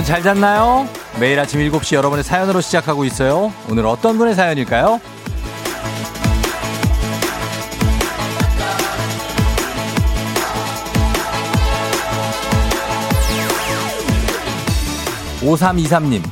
[0.00, 0.88] 여러분 잘 잤나요?
[1.18, 3.52] 매일 아침 7시 여러분의 사연으로 시작하고 있어요.
[3.68, 4.98] 오늘 어떤 분의 사연일까요?
[15.42, 16.22] 5323님,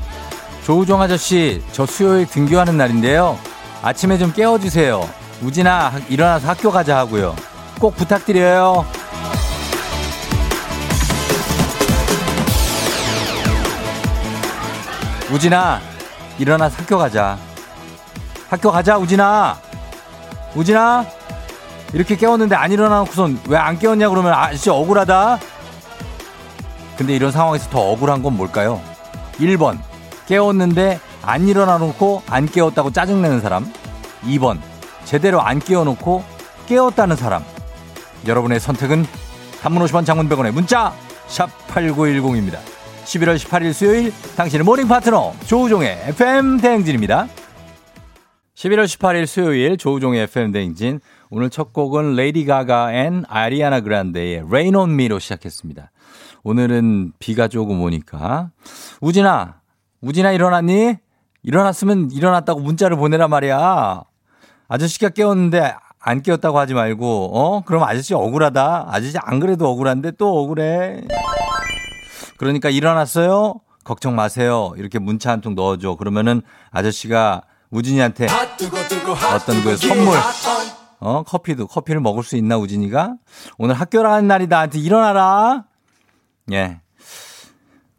[0.64, 3.38] 조우종 아저씨, 저 수요일 등교하는 날인데요.
[3.82, 5.06] 아침에 좀 깨워주세요.
[5.42, 7.36] 우진아, 일어나서 학교 가자 하고요.
[7.78, 8.86] 꼭 부탁드려요.
[15.32, 15.80] 우진아,
[16.38, 17.39] 일어나서 학교 가자.
[18.48, 19.58] 학교 가자, 우진아.
[20.55, 21.05] 우진아,
[21.92, 25.39] 이렇게 깨웠는데 안 일어나고선 왜 안 깨웠냐 그러면 아저씨 억울하다.
[26.97, 28.80] 근데 이런 상황에서 더 억울한 건 뭘까요?
[29.39, 29.78] 1번,
[30.27, 33.72] 깨웠는데 안 일어나 놓고 안 깨웠다고 짜증내는 사람.
[34.24, 34.58] 2번,
[35.05, 36.24] 제대로 안 깨워 놓고
[36.67, 37.45] 깨웠다는 사람.
[38.27, 39.06] 여러분의 선택은
[39.62, 40.92] 단문 50원 장문 100원의 문자
[41.28, 42.58] 샵 8910입니다.
[43.09, 47.27] 11월 18일 수요일 당신의 morning 파트너 조우종의 FM 대행진입니다.
[48.55, 54.75] 11월 18일 수요일 조우종의 FM 대행진 오늘 첫 곡은 레이디 가가 and 아리아나 그란데의 Rain
[54.75, 55.91] on Me로 시작했습니다.
[56.42, 58.51] 오늘은 비가 조금 오니까
[59.01, 59.61] 우진아
[60.03, 60.97] 우진아 일어났니?
[61.42, 64.03] 일어났으면 일어났다고 문자를 보내란 말이야.
[64.69, 67.62] 아저씨가 깨웠는데 안 깨웠다고 하지 말고, 어?
[67.62, 68.86] 그럼 아저씨 억울하다.
[68.89, 71.05] 아저씨 안 그래도 억울한데 또 억울해.
[72.39, 73.61] 그러니까 일어났어요?
[73.84, 74.72] 걱정 마세요.
[74.77, 75.97] 이렇게 문자 한 통 넣어줘.
[75.97, 78.27] 그러면은 아저씨가 우진이한테
[79.34, 80.17] 어떤 그 선물,
[81.01, 81.23] 어?
[81.23, 83.14] 커피도, 커피를 먹을 수 있나, 우진이가?
[83.58, 84.57] 오늘 학교 가는 날이다.
[84.57, 85.64] 나한테 일어나라.
[86.52, 86.80] 예.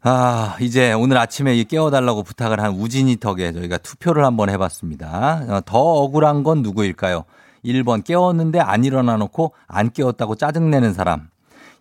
[0.02, 5.44] 아, 이제 오늘 아침에 깨워달라고 부탁을 한 우진이 덕에 저희가 투표를 한번 해봤습니다.
[5.48, 7.24] 어, 더 억울한 건 누구일까요?
[7.64, 11.28] 1번 깨웠는데 안 일어나 놓고 안 깨웠다고 짜증내는 사람.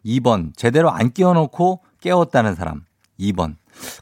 [0.05, 2.85] 2번 제대로 안 깨워놓고 깨웠다는 사람.
[3.19, 3.55] 2번.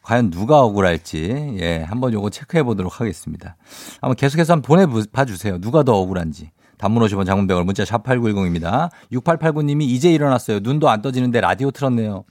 [0.04, 3.56] 과연 누가 억울할지, 예, 한번 요거 체크해 보도록 하겠습니다.
[4.02, 5.60] 한번 계속해서 한번 보내 봐 주세요.
[5.60, 6.52] 누가 더 억울한지.
[6.78, 8.90] 단문 50원 장문병을 문자 샵 8910입니다.
[9.12, 10.60] 6889님이 이제 일어났어요.
[10.62, 12.24] 눈도 안 떠지는데 라디오 틀었네요.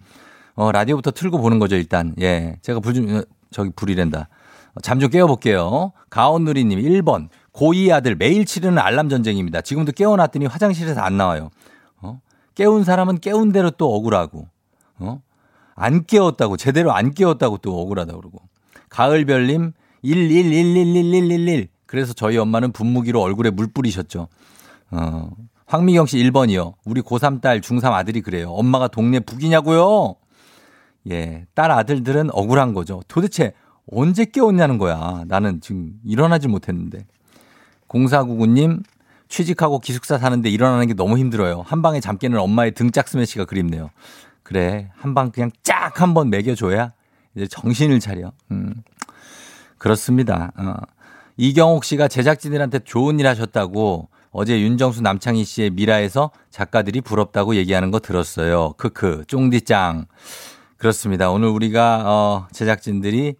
[0.54, 2.14] 어, 라디오부터 틀고 보는 거죠, 일단.
[2.20, 2.56] 예.
[2.62, 4.28] 제가 불 좀, 저기 불이랜다.
[4.82, 5.92] 잠 좀 깨워볼게요.
[6.10, 7.28] 가온누리님 1번.
[7.52, 9.62] 고2 아들 매일 치르는 알람 전쟁입니다.
[9.62, 11.50] 지금도 깨워놨더니 화장실에서 안 나와요.
[12.00, 12.20] 어?
[12.54, 14.48] 깨운 사람은 깨운 대로 또 억울하고,
[14.98, 15.20] 어?
[15.76, 18.40] 안 깨웠다고, 제대로 안 깨웠다고 또 억울하다고 그러고.
[18.88, 19.72] 가을별님
[20.04, 21.68] 111111111.
[21.86, 24.28] 그래서 저희 엄마는 분무기로 얼굴에 물 뿌리셨죠.
[24.90, 25.30] 어.
[25.66, 26.74] 황미경 씨 1번이요.
[26.84, 28.50] 우리 고3 딸, 중3 아들이 그래요.
[28.50, 30.14] 엄마가 동네 북이냐고요?
[31.10, 33.02] 예, 딸 아들들은 억울한 거죠.
[33.08, 33.52] 도대체
[33.90, 35.24] 언제 깨웠냐는 거야.
[35.26, 37.06] 나는 지금 일어나지 못했는데.
[37.88, 38.82] 0499님,
[39.28, 41.62] 취직하고 기숙사 사는데 일어나는 게 너무 힘들어요.
[41.66, 43.90] 한 방에 잠 깨는 엄마의 등짝 스매시가 그립네요.
[44.46, 46.92] 그래, 한 방 그냥 쫙 한번 먹여줘야
[47.34, 48.30] 이제 정신을 차려.
[48.52, 48.74] 음,
[49.78, 50.52] 그렇습니다.
[50.56, 50.74] 어.
[51.36, 57.98] 이경옥 씨가 제작진들한테 좋은 일 하셨다고 어제 윤정수 남창희 씨의 미라에서 작가들이 부럽다고 얘기하는 거
[57.98, 58.72] 들었어요.
[58.78, 60.06] 크크, 쫑디짱.
[60.76, 61.30] 그렇습니다.
[61.30, 63.34] 오늘 우리가 어 제작진들이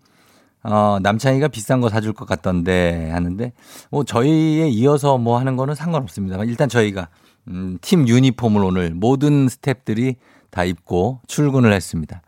[0.65, 3.53] 어 남창희가 비싼 거 사줄 것 같던데 하는데
[3.91, 6.43] 뭐 저희에 이어서 뭐 하는 거는 상관없습니다.
[6.45, 7.09] 일단 저희가
[7.49, 10.17] 음, 팀 유니폼을 오늘 모든 스탭들이
[10.51, 12.23] 다 입고 출근을 했습니다.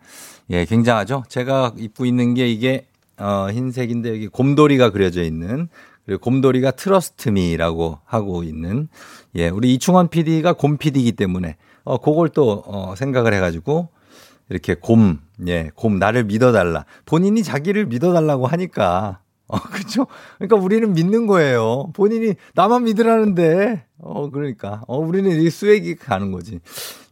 [0.51, 1.25] 예, 굉장하죠?
[1.29, 2.87] 제가 입고 있는 게 이게
[3.19, 5.69] 어 흰색인데 여기 곰돌이가 그려져 있는
[6.06, 8.89] 그리고 곰돌이가 트러스트미라고 하고 있는
[9.34, 13.89] 예, 우리 이충원 PD가 곰 PD이기 때문에 어 그걸 또 어, 생각을 해가지고
[14.50, 16.85] 이렇게 곰, 예, 곰 나를 믿어달라.
[17.05, 19.21] 본인이 자기를 믿어달라고 하니까.
[19.47, 20.06] 어, 그죠?
[20.38, 21.91] 그러니까 우리는 믿는 거예요.
[21.94, 23.85] 본인이 나만 믿으라는데.
[23.99, 24.82] 어, 그러니까.
[24.87, 26.61] 어, 우리는 이 수액이 가는 거지.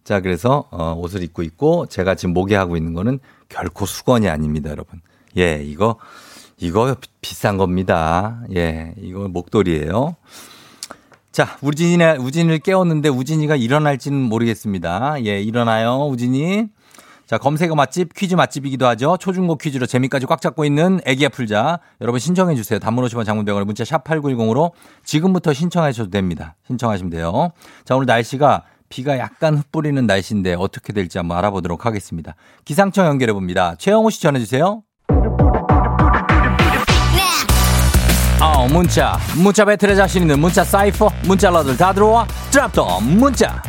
[0.07, 3.19] 자, 그래서, 어, 옷을 입고 있고, 제가 지금 목에 하고 있는 거는
[3.49, 5.01] 결코 수건이 아닙니다, 여러분.
[5.37, 5.97] 예, 이거,
[6.59, 8.41] 이거 비싼 겁니다.
[8.55, 10.15] 예, 이거 목도리예요
[11.33, 15.17] 자, 우진이, 우진을 깨웠는데 우진이가 일어날지는 모르겠습니다.
[15.25, 16.69] 예, 일어나요, 우진이.
[17.27, 19.17] 자, 검색어 맛집, 퀴즈 맛집이기도 하죠.
[19.17, 21.81] 초중고 퀴즈로 재미까지 꽉 잡고 있는 애기야 풀자.
[22.01, 22.79] 여러분 신청해 주세요.
[22.79, 24.71] 단문 50원 장문병원에 문자 샵 8910으로
[25.05, 26.55] 지금부터 신청하셔도 됩니다.
[26.69, 27.51] 신청하시면 돼요.
[27.85, 32.35] 자, 오늘 날씨가 비가 약간 흩뿌리는 날씨인데 어떻게 될지 한번 알아보도록 하겠습니다.
[32.65, 33.75] 기상청 연결해 봅니다.
[33.79, 34.83] 최영호 씨 전해 주세요.
[38.41, 39.19] 어, 문자.
[39.37, 41.11] 문자 배틀에 자신 있는 문자 사이퍼.
[41.25, 42.27] 문자러들 다 들어와.
[42.51, 43.63] 드랍더 문자.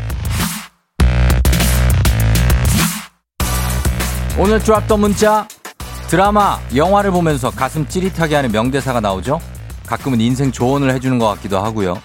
[4.40, 5.48] 오늘 드랍더 문자
[6.10, 9.42] 드라마, 영화를 보면서 가슴 찌릿하게 하는 명대사가 나오죠.
[9.86, 12.02] 가끔은 인생 조언을 해주는 것 같기도 하고요.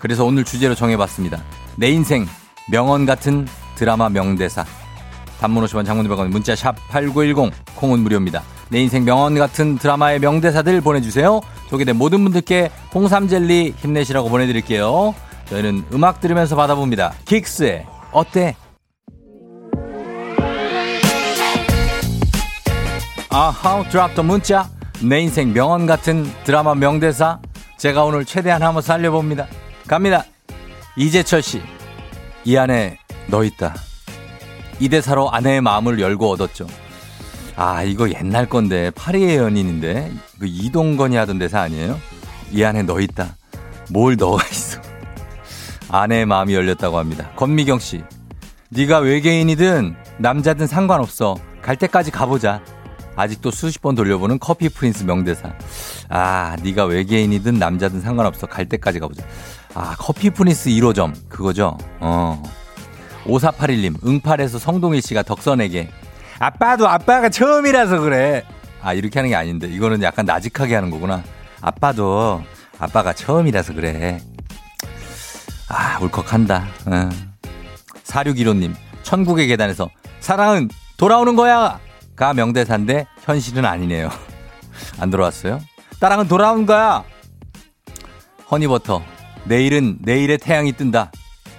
[0.00, 1.40] 그래서 오늘 주제로 정해봤습니다.
[1.76, 2.26] 내 인생
[2.70, 4.64] 명언 같은 드라마 명대사.
[5.40, 8.42] 단문 50원 장문 100원 문자 샵 8910 콩은 무료입니다.
[8.70, 11.40] 내 인생 명언 같은 드라마의 명대사들 보내주세요.
[11.68, 15.14] 소개된 모든 분들께 홍삼 젤리 힘내시라고 보내드릴게요.
[15.46, 17.12] 저희는 음악 들으면서 받아봅니다.
[17.26, 18.56] 긱스의 어때?
[23.28, 24.70] 아하우 드랍 더 문자
[25.02, 27.40] 내 인생 명언 같은 드라마 명대사
[27.76, 29.48] 제가 오늘 최대한 한번 살려봅니다.
[29.86, 30.24] 갑니다.
[30.96, 31.60] 이재철 씨.
[32.44, 32.98] 이 안에
[33.28, 33.74] 너 있다.
[34.78, 36.66] 이 대사로 아내의 마음을 열고 얻었죠.
[37.56, 41.98] 아, 이거 옛날 건데, 파리의 연인인데, 그 이동건이 하던 대사 아니에요?
[42.52, 43.36] 이 안에 너 있다.
[43.90, 44.80] 뭘 너가 있어.
[45.88, 47.30] 아내의 마음이 열렸다고 합니다.
[47.36, 48.02] 권미경 씨.
[48.70, 51.36] 네가 외계인이든 남자든 상관없어.
[51.62, 52.60] 갈 때까지 가보자.
[53.16, 55.52] 아직도 수십 번 돌려보는 커피 프린스 명대사.
[56.08, 58.48] 아, 네가 외계인이든 남자든 상관없어.
[58.48, 59.24] 갈 때까지 가보자.
[59.74, 61.28] 아, 커피 프린스 1호점.
[61.28, 61.76] 그거죠?
[62.00, 62.42] 어.
[63.24, 65.90] 5481님, 응팔에서 성동일 씨가 덕선에게
[66.38, 68.44] 아빠도 아빠가 처음이라서 그래.
[68.82, 69.66] 아, 이렇게 하는 게 아닌데.
[69.68, 71.22] 이거는 약간 나직하게 하는 거구나.
[71.60, 72.42] 아빠도
[72.78, 74.20] 아빠가 처음이라서 그래.
[75.68, 76.66] 아, 울컥한다.
[76.86, 77.08] 어.
[78.04, 79.88] 4615님, 천국의 계단에서
[80.20, 81.80] 사랑은 돌아오는 거야!
[82.14, 84.08] 가 명대사인데 현실은 아니네요.
[85.00, 85.60] 안 돌아왔어요?
[85.98, 87.02] 따랑은 돌아온 거야!
[88.50, 89.02] 허니버터,
[89.46, 91.12] 내일은 내일의 태양이 뜬다.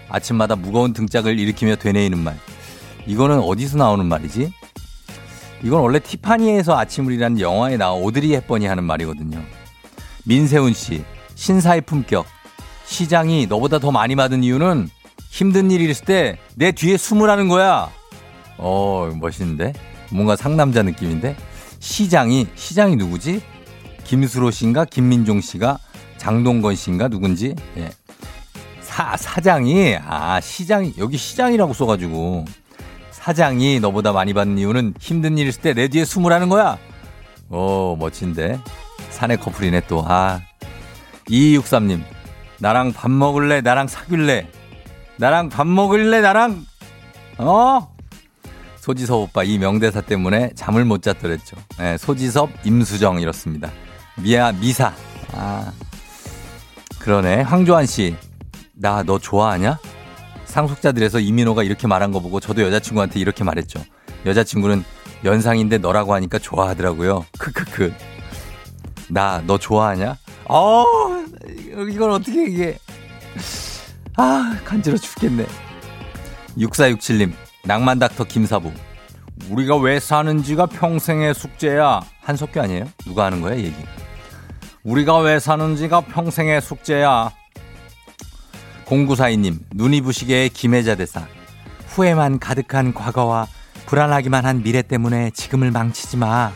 [0.09, 2.37] 아침마다 무거운 등짝을 일으키며 되뇌이는 말.
[3.07, 4.51] 이거는 어디서 나오는 말이지?
[5.63, 9.41] 이건 원래 티파니에서 아침을이라는 영화에 나온 오드리 헵번이 하는 말이거든요.
[10.25, 11.03] 민세훈 씨,
[11.35, 12.25] 신사의 품격.
[12.85, 14.89] 시장이 너보다 더 많이 받은 이유는
[15.29, 17.89] 힘든 일이 있을 때 내 뒤에 숨으라는 거야.
[18.57, 19.73] 어, 멋있는데?
[20.11, 21.35] 뭔가 상남자 느낌인데?
[21.79, 23.41] 시장이, 시장이 누구지?
[24.05, 24.85] 김수로 씨인가?
[24.85, 25.77] 김민종 씨가?
[26.29, 27.07] 장동건 씨인가?
[27.07, 27.53] 누군지?
[27.77, 27.91] 예.
[28.81, 32.45] 사, 사장이, 아, 시장이, 여기 시장이라고 써가지고.
[33.11, 36.79] 사장이 너보다 많이 받는 이유는 힘든 일 있을 때 내 뒤에 숨으라는 거야.
[37.49, 38.59] 오, 멋진데.
[39.11, 40.03] 사내 커플이네 또.
[40.07, 40.41] 아.
[41.29, 42.01] 2263님.
[42.59, 43.61] 나랑 밥 먹을래?
[43.61, 44.47] 나랑 사귈래?
[45.17, 46.21] 나랑 밥 먹을래?
[46.21, 46.65] 나랑,
[47.37, 47.87] 어?
[48.77, 51.55] 소지섭 오빠 이 명대사 때문에 잠을 못 잤더랬죠.
[51.77, 53.69] 네, 소지섭, 임수정 이렇습니다.
[54.15, 54.91] 미아, 미사.
[55.33, 55.71] 아.
[57.05, 57.41] 그러네.
[57.41, 58.15] 황조한 씨.
[58.73, 59.77] 나 너 좋아하냐?
[60.45, 63.79] 상속자들에서 이민호가 이렇게 말한 거 보고 저도 여자친구한테 이렇게 말했죠.
[64.25, 64.83] 여자친구는
[65.23, 67.25] 연상인데 너라고 하니까 좋아하더라고요.
[67.37, 67.93] 크크크.
[69.09, 70.17] 나 너 좋아하냐?
[70.45, 70.83] 어,
[71.89, 72.77] 이걸 어떻게 이게.
[74.17, 75.45] 아, 간지러 죽겠네.
[76.57, 77.33] 6467님,
[77.65, 78.71] 낭만 닥터 김사부.
[79.49, 82.01] 우리가 왜 사는지가 평생의 숙제야.
[82.21, 82.85] 한석규 아니에요?
[83.05, 83.75] 누가 하는 거야, 얘기?
[84.85, 87.31] 우리가 왜 사는지가 평생의 숙제야.
[88.85, 91.27] 0942님, 눈이 부시게의 김혜자 대사.
[91.87, 93.47] 후회만 가득한 과거와
[93.87, 96.51] 불안하기만 한 미래 때문에 지금을 망치지 마.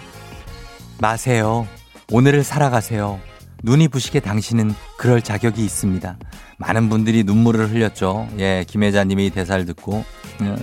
[0.99, 1.67] 마세요.
[2.11, 3.19] 오늘을 살아가세요.
[3.63, 6.17] 눈이 부시게 당신은 그럴 자격이 있습니다.
[6.57, 8.29] 많은 분들이 눈물을 흘렸죠.
[8.37, 10.05] 예, 김혜자님이 대사를 듣고.
[10.43, 10.55] 예.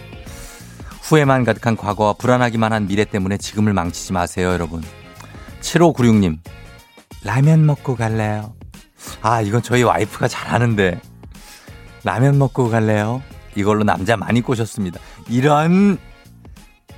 [1.03, 4.85] 후회만 가득한 과거와 불안하기만 한 미래 때문에 지금을 망치지 마세요, 여러분.
[5.63, 6.39] 7596님,
[7.27, 8.55] 라면 먹고 갈래요?
[9.21, 11.01] 아, 이건 저희 와이프가 잘하는데.
[12.05, 13.21] 라면 먹고 갈래요?
[13.57, 15.01] 이걸로 남자 많이 꼬셨습니다.
[15.29, 15.99] 이런,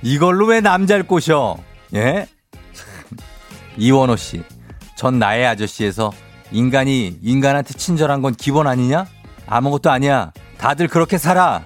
[0.03, 1.57] 이걸로 왜 남자를 꼬셔?
[1.95, 2.27] 예?
[3.77, 4.43] 이원호 씨.
[4.95, 6.11] 전 나의 아저씨에서
[6.51, 9.07] 인간이 인간한테 친절한 건 기본 아니냐?
[9.47, 10.31] 아무것도 아니야.
[10.59, 11.63] 다들 그렇게 살아.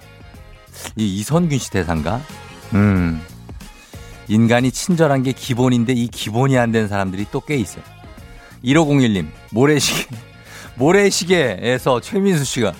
[0.96, 2.20] 이 이선균 씨 대사인가?
[2.72, 3.20] 음.
[4.28, 7.84] 인간이 친절한 게 기본인데 이 기본이 안 된 사람들이 또 꽤 있어요.
[8.64, 10.08] 1501님, 모래시계.
[10.76, 12.72] 모래시계에서 최민수 씨가,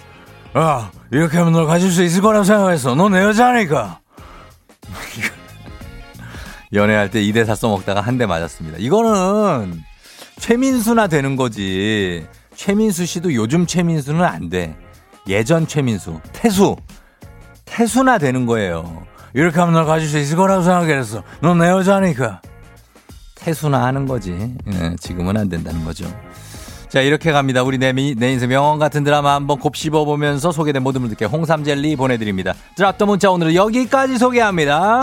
[0.56, 2.94] 야, 이렇게 하면 널 가질 수 있을 거라고 생각했어.
[2.94, 4.00] 너내 여자니까.
[6.72, 8.78] 연애할 때이 대사 써먹다가 한 대 맞았습니다.
[8.78, 9.82] 이거는
[10.38, 12.26] 최민수나 되는 거지.
[12.56, 14.76] 최민수 씨도 요즘 최민수는 안 돼.
[15.28, 16.20] 예전 최민수.
[16.32, 16.76] 태수.
[17.64, 19.06] 태수나 되는 거예요.
[19.34, 21.22] 이렇게 하면 널 가질 수 있을 거라고 생각했어.
[21.40, 22.40] 넌 내 여자니까.
[23.44, 24.32] 태수나 하는 거지.
[24.72, 26.06] 예, 지금은 안 된다는 거죠.
[26.88, 27.62] 자, 이렇게 갑니다.
[27.62, 31.62] 우리 내, 미, 내 인생 명언 같은 드라마 한번 곱씹어 보면서 소개된 모든 분들께 홍삼
[31.62, 32.54] 젤리 보내드립니다.
[32.76, 35.02] 드랍더 문자 오늘은 여기까지 소개합니다.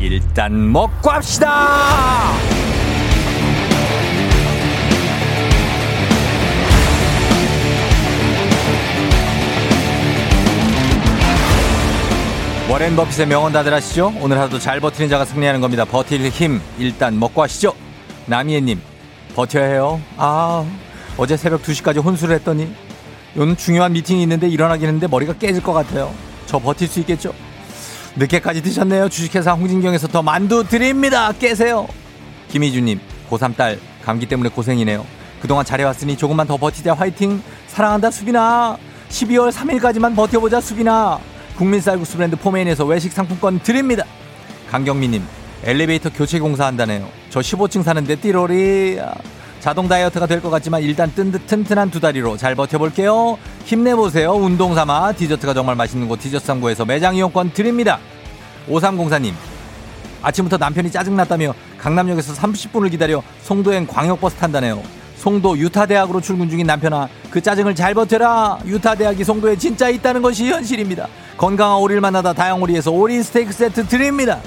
[0.00, 2.32] 일단 먹고 합시다!
[12.68, 14.12] 워렌 버핏의 명언 다들 아시죠?
[14.20, 15.84] 오늘 하루도 잘 버티는 자가 승리하는 겁니다.
[15.84, 17.72] 버틸 힘 일단 먹고 하시죠.
[18.26, 18.80] 남희애님
[19.34, 20.00] 버텨야 해요.
[20.16, 20.64] 아
[21.16, 22.74] 어제 새벽 2시까지 혼술을 했더니
[23.36, 26.12] 오늘 중요한 미팅이 있는데 일어나긴 했는데 머리가 깨질 것 같아요.
[26.46, 27.32] 저 버틸 수 있겠죠?
[28.16, 29.08] 늦게까지 드셨네요.
[29.08, 31.32] 주식회사 홍진경에서 더 만두 드립니다.
[31.32, 31.86] 깨세요.
[32.48, 35.04] 김희주님 고3 딸 감기 때문에 고생이네요.
[35.40, 38.78] 그동안 잘해왔으니 조금만 더 버티자 화이팅 사랑한다 수빈아
[39.10, 41.18] 12월 3일까지만 버텨보자 수빈아
[41.56, 44.04] 국민 쌀국수 브랜드 포메인에서 외식 상품권 드립니다.
[44.70, 45.22] 강경민님,
[45.64, 47.08] 엘리베이터 교체 공사한다네요.
[47.30, 48.98] 저 15층 사는데 띠로리.
[49.66, 53.36] 자동 다이어트가 될 것 같지만 일단 뜬듯 튼튼한 두 다리로 잘 버텨볼게요.
[53.64, 54.30] 힘내보세요.
[54.30, 57.98] 운동 삼아 디저트가 정말 맛있는 곳 디저트 상고에서 매장 이용권 드립니다.
[58.68, 59.32] 5304님,
[60.22, 64.80] 아침부터 남편이 짜증났다며 강남역에서 30분을 기다려 송도행 광역버스 탄다네요.
[65.16, 71.08] 송도 유타대학으로 출근 중인 남편아 그 짜증을 잘 버텨라 유타대학이 송도에 진짜 있다는 것이 현실입니다
[71.36, 74.38] 건강한 오리를 만나다 다양오리에서 오리 스테이크 세트 드립니다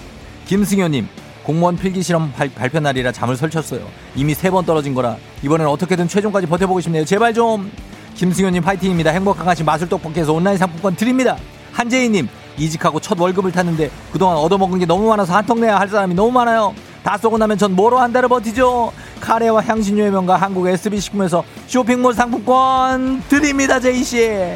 [0.46, 1.08] 김승효님
[1.50, 3.82] 공무원 필기 실험 발, 표 날이라 잠을 설쳤어요.
[4.16, 7.04] 이미 세 번 떨어진 거라 이번엔 어떻게든 최종까지 버텨보고 싶네요.
[7.06, 7.72] 제발 좀.
[8.14, 9.10] 김승효님 파이팅입니다.
[9.10, 11.38] 행복한 가시 마술 떡볶이에서 온라인 상품권 드립니다.
[11.72, 12.28] 한재희님
[12.60, 16.76] 이직하고 첫 월급을 탔는데 그동안 얻어먹은 게 너무 많아서 한턱 내야 할 사람이 너무 많아요.
[17.02, 18.92] 다 쏘고 나면 전 뭐로 한 달을 버티죠?
[19.20, 24.56] 카레와 향신료의 명가 한국 SB식품에서 쇼핑몰 상품권 드립니다, 제이씨.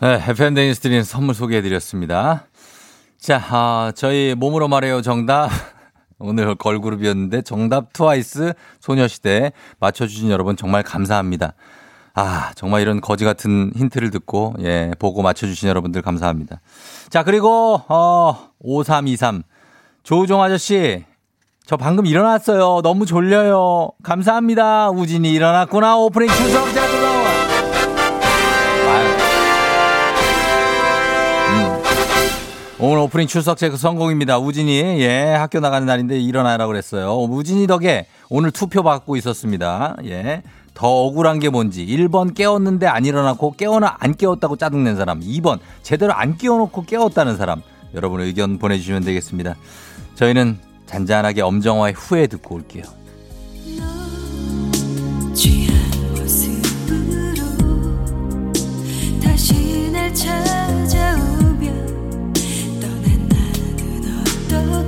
[0.00, 2.44] 네, FM 대행진에서 드리는 선물 소개해드렸습니다.
[3.18, 5.50] 자, 아, 저희 몸으로 말해요 정답.
[6.20, 9.50] 오늘 걸그룹이었는데 정답 트와이스 소녀시대
[9.80, 11.54] 맞춰주신 여러분 정말 감사합니다.
[12.14, 16.60] 아, 정말 이런 거지 같은 힌트를 듣고, 예, 보고 맞춰주신 여러분들 감사합니다.
[17.10, 19.42] 자, 그리고, 어, 5323.
[20.04, 21.04] 조우종 아저씨,
[21.66, 22.82] 저 방금 일어났어요.
[22.82, 23.90] 너무 졸려요.
[24.02, 24.90] 감사합니다.
[24.90, 25.96] 우진이 일어났구나.
[25.96, 26.72] 오프닝 추석
[32.80, 34.38] 오늘 오프닝 출석 체크 성공입니다.
[34.38, 37.12] 우진이, 예, 학교 나가는 날인데 일어나라고 그랬어요.
[37.16, 39.96] 우진이 덕에 오늘 투표 받고 있었습니다.
[40.04, 40.42] 예.
[40.74, 41.84] 더 억울한 게 뭔지.
[41.84, 45.18] 1번 깨웠는데 안 일어나고 깨워나 안 깨웠다고 짜증낸 사람.
[45.18, 47.62] 2번 제대로 안 깨워놓고 깨웠다는 사람.
[47.94, 49.56] 여러분 의견 보내주시면 되겠습니다.
[50.14, 52.84] 저희는 잔잔하게 엄정화의 후회 듣고 올게요.
[60.14, 61.27] 찾아오
[64.66, 64.87] 나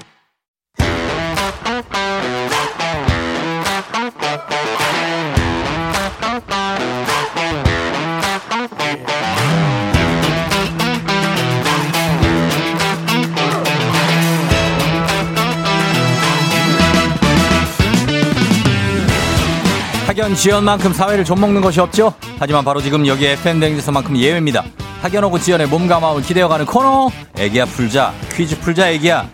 [20.41, 22.15] 지연만큼 사회를 좀먹는 것이 없죠.
[22.39, 24.63] 하지만 바로 지금 여기 FM 댕지서만큼 예외입니다.
[25.03, 27.11] 학연하고 지연의 몸과 마음을 기대어가는 코너.
[27.37, 29.29] 애기야 풀자 퀴즈 풀자 애기야.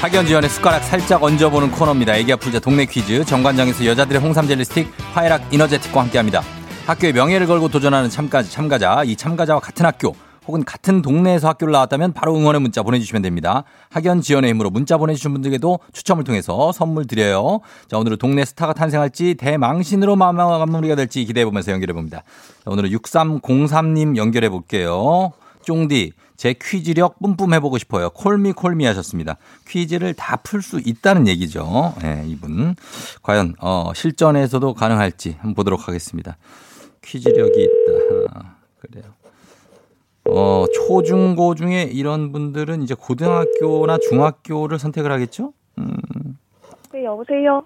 [0.00, 2.16] 학연 지연의 숟가락 살짝 얹어보는 코너입니다.
[2.16, 6.42] 애기야 풀자 동네 퀴즈 정관장에서 여자들의 홍삼 젤리 스틱 화해락 이너제틱과 함께합니다.
[6.86, 12.12] 학교의 명예를 걸고 도전하는 참가, 참가자 이 참가자와 같은 학교 혹은 같은 동네에서 학교를 나왔다면
[12.12, 13.64] 바로 응원의 문자 보내주시면 됩니다.
[13.90, 17.60] 학연 지연의 힘으로 문자 보내주신 분들에게도 추첨을 통해서 선물 드려요.
[17.88, 22.18] 자 오늘은 동네 스타가 탄생할지 대망신으로 마무리가 될지 기대해보면서 연결해봅니다.
[22.18, 25.32] 자, 오늘은 6303님 연결해볼게요.
[25.64, 28.10] 쫑디 제 퀴즈력 뿜뿜 해보고 싶어요.
[28.10, 29.36] 콜미 콜미 하셨습니다.
[29.68, 31.94] 퀴즈를 다 풀 수 있다는 얘기죠.
[32.02, 32.74] 네, 이분
[33.22, 36.36] 과연 어, 실전에서도 가능할지 한번 보도록 하겠습니다.
[37.04, 38.32] 퀴즈력이 있다.
[38.40, 39.04] 아, 그래요.
[40.28, 45.52] 어, 초중고 중에 이런 분들은 이제 고등학교나 중학교를 선택을 하겠죠?
[45.78, 46.38] 음.
[46.92, 47.64] 네, 여보세요?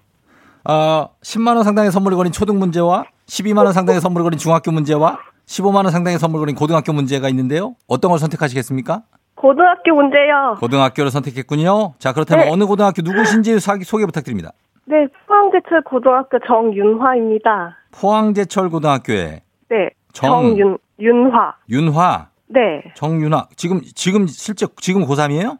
[0.63, 5.19] 아, 10만 원 상당의 선물을 거린 초등 문제와 12만 원 상당의 선물을 거린 중학교 문제와
[5.45, 7.75] 15만 원 상당의 선물을 거린 고등학교 문제가 있는데요.
[7.87, 9.03] 어떤 걸 선택하시겠습니까?
[9.35, 10.55] 고등학교 문제요.
[10.59, 11.93] 고등학교를 선택했군요.
[11.99, 12.51] 자, 그렇다면 네.
[12.51, 14.51] 어느 고등학교 누구신지 사- 소개 부탁드립니다.
[14.85, 17.77] 네, 포항제철 고등학교 정윤화입니다.
[17.91, 21.55] 포항제철 고등학교에 네, 정- 정윤, 윤화.
[21.69, 23.47] 윤화, 네, 정윤화.
[23.55, 25.57] 지금, 지금 실제, 지금 고3이에요?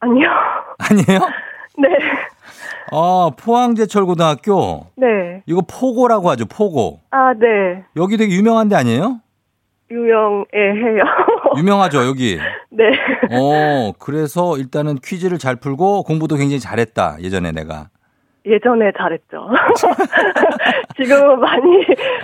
[0.00, 0.28] 아니요.
[0.78, 1.20] 아니에요?
[1.78, 1.88] 네,
[2.92, 4.86] 어, 포항제철 고등학교.
[4.96, 5.42] 네.
[5.46, 7.00] 이거 포고라고 하죠, 포고.
[7.10, 7.84] 아, 네.
[7.96, 9.20] 여기 되게 유명한 데 아니에요?
[9.90, 11.02] 유명해해요.
[11.56, 12.38] 유명하죠, 여기.
[12.70, 12.84] 네.
[13.32, 17.88] 어, 그래서 일단은 퀴즈를 잘 풀고 공부도 굉장히 잘했다, 예전에 내가.
[18.48, 19.48] 예전에 잘했죠.
[20.96, 21.62] 지금은 많이,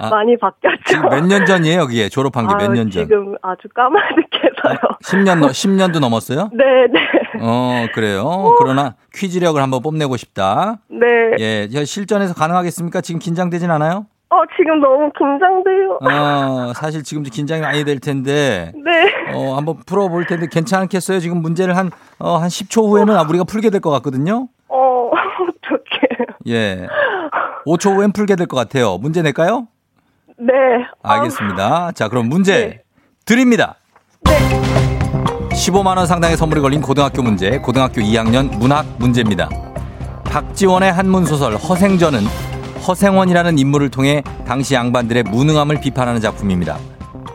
[0.01, 0.79] 아, 많이 바뀌었죠.
[0.87, 2.09] 지금 몇년 전이에요, 여기에?
[2.09, 3.05] 졸업한 게 몇년 전?
[3.05, 4.97] 지금 아주 까마득해서요.
[5.05, 6.51] 10년, 넘- 10년도 넘었어요?
[6.53, 7.01] 네, 네.
[7.41, 8.55] 어, 그래요.
[8.59, 10.77] 그러나 퀴즈력을 한번 뽐내고 싶다.
[10.89, 11.07] 네.
[11.39, 13.01] 예, 저 실전에서 가능하겠습니까?
[13.01, 14.07] 지금 긴장되진 않아요?
[14.31, 15.99] 어, 지금 너무 긴장돼요.
[16.03, 19.33] 어, 사실 지금도 긴장이 많이 될 텐데, 네.
[19.33, 21.21] 어, 한번 풀어볼 텐데 괜찮겠어요?
[21.21, 24.49] 지금 문제를 한, 어, 한 10초 후에는 우리가 풀게 될 것 같거든요?
[26.49, 26.87] 예.
[27.67, 28.99] 5초 후엔 풀게 될 것 같아요.
[28.99, 29.67] 문제 낼까요?
[30.39, 30.53] 네.
[31.03, 31.93] 아, 알겠습니다.
[31.93, 32.83] 자, 그럼 문제 네.
[33.25, 33.77] 드립니다.
[34.25, 34.33] 네.
[35.51, 39.49] 15만 원 상당의 선물이 걸린 고등학교 문제, 고등학교 2학년 문학 문제입니다.
[40.25, 42.21] 박지원의 한문 소설 허생전은
[42.87, 46.77] 허생원이라는 인물을 통해 당시 양반들의 무능함을 비판하는 작품입니다.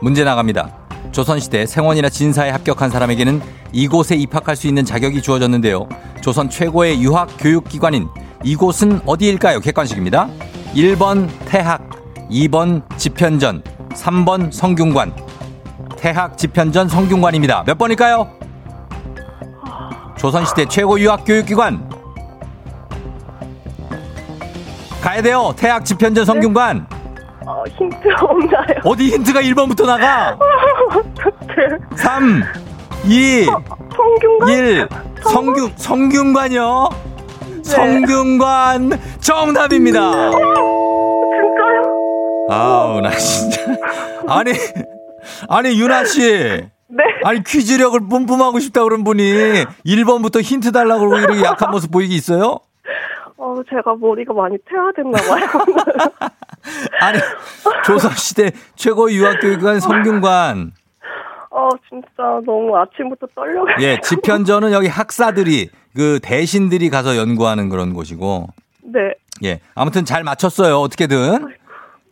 [0.02, 0.76] 문제 나갑니다.
[1.12, 5.88] 조선시대 생원이나 진사에 합격한 사람에게는 이곳에 입학할 수 있는 자격이 주어졌는데요.
[6.22, 8.08] 조선 최고의 유학 교육기관인
[8.44, 9.60] 이곳은 어디일까요?
[9.60, 10.28] 객관식입니다.
[10.74, 11.82] 1번 태학,
[12.30, 15.14] 2번 집현전, 3번 성균관.
[15.98, 17.64] 태학 집현전 성균관입니다.
[17.66, 18.30] 몇 번일까요?
[20.18, 21.90] 조선시대 최고 유학 교육기관.
[25.02, 25.54] 가야 돼요.
[25.58, 26.88] 태학 집현전 성균관.
[27.46, 28.80] 어, 힌트 없나요?
[28.86, 30.38] 어디 힌트가 1번부터 나가?
[30.90, 31.98] 어떡해.
[31.98, 32.44] 3,
[33.06, 33.46] 2,
[33.96, 34.50] 성균관?
[34.50, 34.88] 1.
[35.24, 36.90] 성균, 성균관이요.
[37.70, 40.32] 성균관 정답입니다.
[40.32, 40.48] 진짜요?
[42.50, 43.62] 아우, 나 진짜.
[44.28, 44.52] 아니,
[45.48, 46.22] 아니, 유나 씨.
[46.92, 47.04] 네.
[47.24, 49.24] 아니, 퀴즈력을 뿜뿜하고 싶다 그런 분이
[49.86, 52.60] 1번부터 힌트 달라고 그러고 이렇게 약한 모습 보이기 있어요?
[53.38, 55.46] 어, 제가 머리가 많이 퇴화됐나 봐요.
[57.02, 57.20] 아니,
[57.86, 60.72] 조선시대 최고의 유학교육관 성균관.
[61.60, 62.08] 어, 진짜
[62.46, 63.66] 너무 아침부터 떨려요.
[63.82, 68.48] 예, 집현전은 여기 학사들이, 그 대신들이 가서 연구하는 그런 곳이고.
[68.84, 69.00] 네.
[69.44, 70.78] 예, 아무튼 잘 맞췄어요.
[70.80, 71.48] 어떻게든.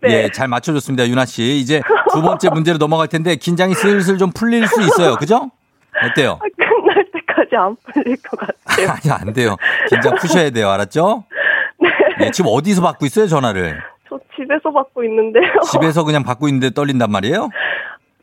[0.01, 0.09] 네.
[0.25, 1.07] 예, 잘 맞춰줬습니다.
[1.07, 1.57] 유나 씨.
[1.57, 1.81] 이제
[2.13, 5.15] 두 번째 문제로 넘어갈 텐데 긴장이 슬슬 좀 풀릴 수 있어요.
[5.15, 5.49] 그죠?
[6.03, 6.39] 어때요?
[6.41, 8.89] 아, 끝날 때까지 안 풀릴 것 같아요.
[8.91, 9.55] 아니, 안 돼요.
[9.89, 10.69] 긴장 푸셔야 돼요.
[10.69, 11.23] 알았죠?
[11.79, 11.89] 네.
[12.25, 13.79] 예, 지금 어디서 받고 있어요, 전화를?
[14.09, 15.51] 저 집에서 받고 있는데요.
[15.71, 17.49] 집에서 그냥 받고 있는데 떨린단 말이에요?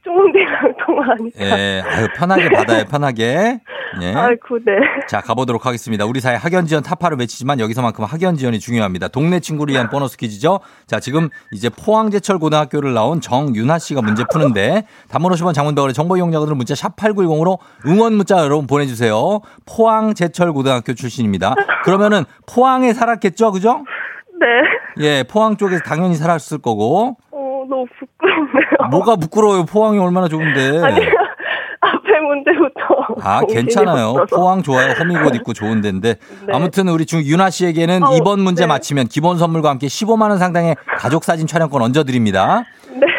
[0.04, 1.40] 쫑디랑 통화하니까.
[1.40, 3.60] 예, 아유, 편하게 받아요, 편하게.
[4.02, 4.12] 예.
[4.14, 4.72] 아이고, 네.
[5.08, 6.04] 자, 가보도록 하겠습니다.
[6.04, 9.08] 우리 사회 학연 지원 타파를 외치지만 여기서만큼 학연 지원이 중요합니다.
[9.08, 10.60] 동네 친구를 위한 보너스 퀴즈죠.
[10.86, 16.56] 자, 지금 이제 포항제철 고등학교를 나온 정윤아 씨가 문제 푸는데 단문 50원 장문병원의 정보 이용자들은
[16.56, 19.40] 문자 샵 8910으로 응원 문자 여러분 보내주세요.
[19.66, 21.54] 포항제철 고등학교 출신입니다.
[21.84, 23.84] 그러면은 포항에 살았겠죠, 그죠?
[24.40, 24.46] 네.
[25.04, 27.16] 예, 포항 쪽에서 당연히 살았을 거고.
[27.30, 28.63] 어, 너무 부끄럽네요.
[28.90, 29.64] 뭐가 부끄러워요?
[29.64, 30.80] 포항이 얼마나 좋은데.
[30.84, 31.10] 아니요.
[31.80, 33.20] 앞에 문제부터.
[33.22, 34.08] 아, 괜찮아요.
[34.10, 34.36] 없어서.
[34.36, 34.92] 포항 좋아요.
[34.92, 36.14] 호미곶 있고 좋은 데인데.
[36.46, 36.52] 네.
[36.52, 38.66] 아무튼 우리 중 윤아 씨에게는 어, 이번 문제 네.
[38.66, 42.64] 맞히면 기본 선물과 함께 15만 원 상당의 가족 사진 촬영권 얹어 드립니다.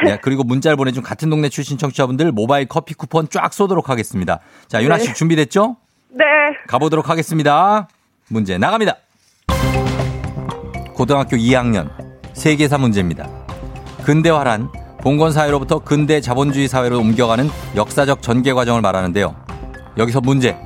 [0.03, 0.17] 네.
[0.21, 4.39] 그리고 문자를 보내준 같은 동네 출신 청취자분들 모바일 커피 쿠폰 쫙 쏘도록 하겠습니다.
[4.67, 5.13] 자, 윤아 씨 네.
[5.13, 5.77] 준비됐죠?
[6.09, 6.23] 네.
[6.67, 7.87] 가보도록 하겠습니다.
[8.29, 8.95] 문제 나갑니다.
[10.95, 11.89] 고등학교 2학년
[12.33, 13.27] 세계사 문제입니다.
[14.05, 14.69] 근대화란
[15.05, 19.35] 봉건 사회로부터 근대 자본주의 사회로 옮겨가는 역사적 전개 과정을 말하는데요.
[19.99, 20.57] 여기서 문제.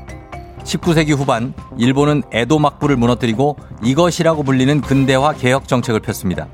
[0.64, 6.48] 19세기 후반 일본은 에도 막부를 무너뜨리고 이것이라고 불리는 근대화 개혁 정책을 폈습니다.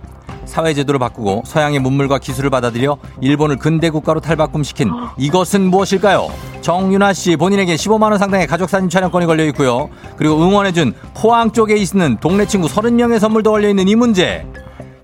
[0.45, 6.31] 사회 제도를 바꾸고 서양의 문물과 기술을 받아들여 일본을 근대 국가로 탈바꿈시킨 이것은 무엇일까요?
[6.61, 9.91] 정윤아 씨 본인에게 15만 원 상당의 가족 사진 촬영권이 걸려 있고요.
[10.17, 14.43] 그리고 응원해 준 포항 쪽에 있는 동네 친구 30명의 선물도 걸려 있는 이 문제.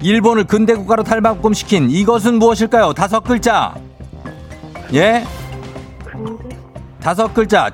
[0.02, 2.94] 일본을 근대 국가로 탈바꿈시킨 이것은 무엇일까요?
[2.94, 3.76] 다섯 글자.
[4.94, 5.24] 예?
[7.02, 7.70] 다섯 글자.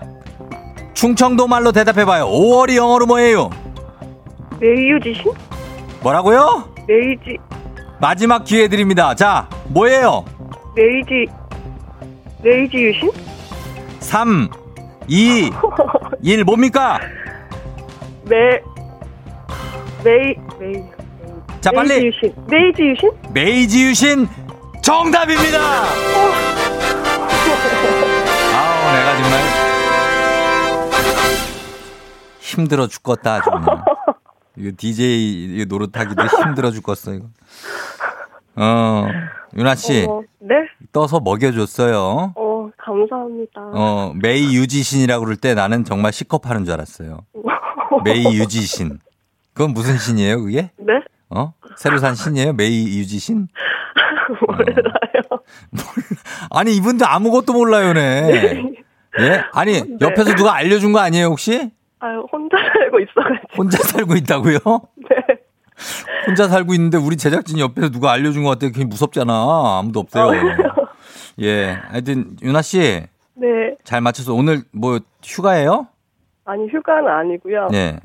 [0.94, 2.26] 충청도 말로 대답해봐요.
[2.26, 3.50] 5월이 영어로 뭐예요?
[4.60, 5.32] 메이유지신?
[6.02, 6.68] 뭐라고요?
[6.88, 7.38] 메이지
[8.00, 9.13] 마지막 기회 드립니다.
[9.16, 10.26] 자, 뭐예요?
[10.76, 11.32] 메이지
[12.44, 13.12] 메이지 유신?
[14.00, 14.50] 3,
[15.08, 15.52] 2,
[16.22, 17.00] 1 뭡니까?
[18.24, 18.60] 메
[20.04, 20.84] 메이 메이
[21.68, 23.12] 자, 메이지 빨리 유신 메이지 유신?
[23.34, 24.28] 메이지 유신
[24.82, 25.60] 정답입니다.
[28.56, 29.42] 아우, 내가 정말
[32.40, 33.66] 힘들어 죽겠다 그냥.
[34.56, 37.26] 이거 DJ 이거 노릇하기도 힘들어 죽겠어 이거.
[38.56, 39.08] 어,
[39.58, 40.56] 유나 씨 어, 네?
[40.94, 42.32] 떠서 먹여줬어요.
[42.34, 43.62] 어 감사합니다.
[43.74, 47.26] 어, 메이 유지신이라고 그럴 때 나는 정말 시컵하는 줄 알았어요.
[48.06, 49.00] 메이 유지신.
[49.54, 50.72] 그건 무슨 신이에요, 그게?
[50.78, 50.94] 네?
[51.30, 51.54] 어?
[51.76, 52.54] 새로 산 신이에요?
[52.54, 53.48] 메이 유지 신?
[54.48, 55.42] 몰라요.
[56.52, 58.63] 아니, 이분들 아무것도 몰라요, 네.
[59.20, 59.44] 예?
[59.54, 59.98] 아니, 네.
[60.02, 61.72] 옆에서 누가 알려준 거 아니에요, 혹시?
[62.00, 63.48] 아유 혼자 살고 있어가지고.
[63.58, 64.60] 혼자 살고 있다고요?
[65.10, 65.40] 네.
[66.28, 68.68] 혼자 살고 있는데 우리 제작진이 옆에서 누가 알려준 것 같아.
[68.68, 69.80] 그게 무섭잖아.
[69.80, 70.40] 아무도 없어요.
[71.42, 71.72] 예.
[71.90, 72.80] 하여튼, 유나 씨,
[73.36, 73.48] 네.
[73.84, 75.88] 잘 맞춰서 오늘 뭐 휴가예요?
[76.46, 77.70] 아니 휴가는 아니고요.
[77.74, 78.00] 예.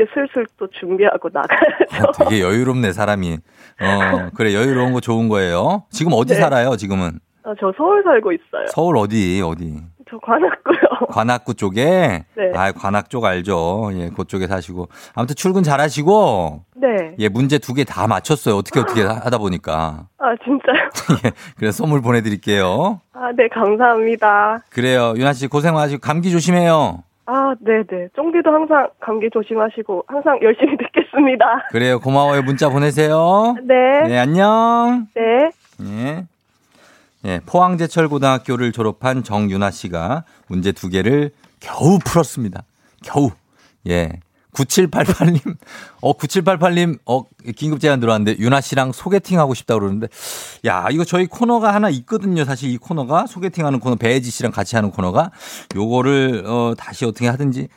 [0.00, 2.08] 이제 슬슬 또 준비하고 나가야죠.
[2.08, 3.34] 아, 되게 여유롭네, 사람이.
[3.34, 5.84] 어, 그래, 여유로운 거 좋은 거예요.
[5.90, 6.40] 지금 어디 네.
[6.40, 7.20] 살아요, 지금은?
[7.44, 8.66] 아, 저 서울 살고 있어요.
[8.68, 9.74] 서울 어디, 어디?
[10.10, 10.78] 저 관악구요.
[11.08, 12.24] 관악구 쪽에?
[12.36, 12.52] 네.
[12.54, 13.90] 아, 관악 쪽 알죠.
[13.94, 14.88] 예, 그쪽에 사시고.
[15.14, 16.88] 아무튼 출근 잘 하시고, 네.
[17.18, 18.56] 예, 문제 두 개 다 맞췄어요.
[18.56, 20.06] 어떻게 어떻게 하다 보니까.
[20.18, 20.88] 아 진짜요?
[21.26, 23.00] 예, 그래서 선물 보내드릴게요.
[23.12, 24.62] 아 네 감사합니다.
[24.70, 25.14] 그래요.
[25.16, 27.02] 유나 씨 고생 많으시고, 감기 조심해요.
[27.32, 28.08] 아 네네.
[28.16, 31.68] 쫑디도 항상 감기 조심하시고 항상 열심히 듣겠습니다.
[31.70, 32.00] 그래요.
[32.00, 32.42] 고마워요.
[32.42, 33.54] 문자 보내세요.
[33.62, 34.08] 네.
[34.08, 35.06] 네, 안녕.
[35.14, 35.50] 네.
[35.84, 36.26] 예.
[37.24, 42.62] 예, 포항제철고등학교를 졸업한 정윤아 씨가 문제 두 개를 겨우 풀었습니다.
[43.04, 43.30] 겨우.
[43.88, 44.10] 예.
[44.52, 45.56] 9788님,
[46.00, 47.22] 어, 9788님, 어,
[47.56, 50.08] 긴급 제안 들어왔는데, 윤아 씨랑 소개팅 하고 싶다고 그러는데,
[50.66, 52.44] 야, 이거 저희 코너가 하나 있거든요.
[52.44, 55.30] 사실 이 코너가, 소개팅 하는 코너, 배혜지 씨랑 같이 하는 코너가,
[55.76, 57.68] 요거를, 어, 다시 어떻게 하든지,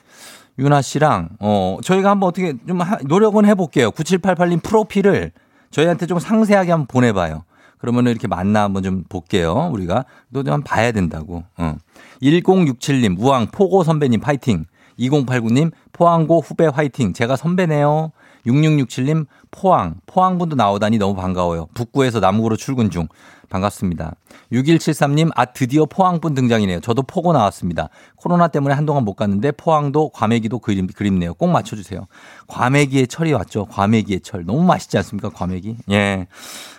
[0.59, 3.91] 윤아 씨랑, 어, 저희가 한번 어떻게 좀 하- 노력은 해볼게요.
[3.91, 5.31] 9788님 프로필을
[5.71, 7.43] 저희한테 좀 상세하게 한번 보내봐요.
[7.79, 9.69] 그러면 이렇게 만나 한번 좀 볼게요.
[9.73, 10.05] 우리가.
[10.33, 11.43] 또 좀 봐야 된다고.
[11.57, 11.75] 어.
[12.21, 14.65] 1067님, 우왕, 포고 선배님 파이팅.
[14.99, 17.13] 2089님, 포항고 후배 화이팅.
[17.13, 18.11] 제가 선배네요.
[18.45, 19.95] 6667님, 포항.
[20.05, 21.67] 포항분도 나오다니 너무 반가워요.
[21.73, 23.07] 북구에서 남구로 출근 중.
[23.49, 24.15] 반갑습니다.
[24.51, 26.79] 6173님, 아, 드디어 포항분 등장이네요.
[26.79, 27.89] 저도 포고 나왔습니다.
[28.15, 31.35] 코로나 때문에 한동안 못 갔는데 포항도 과메기도 그림, 그립네요.
[31.35, 32.07] 꼭 맞춰주세요.
[32.47, 33.65] 과메기의 철이 왔죠.
[33.65, 34.43] 과메기의 철.
[34.45, 35.29] 너무 맛있지 않습니까?
[35.29, 35.77] 과메기.
[35.91, 36.27] 예.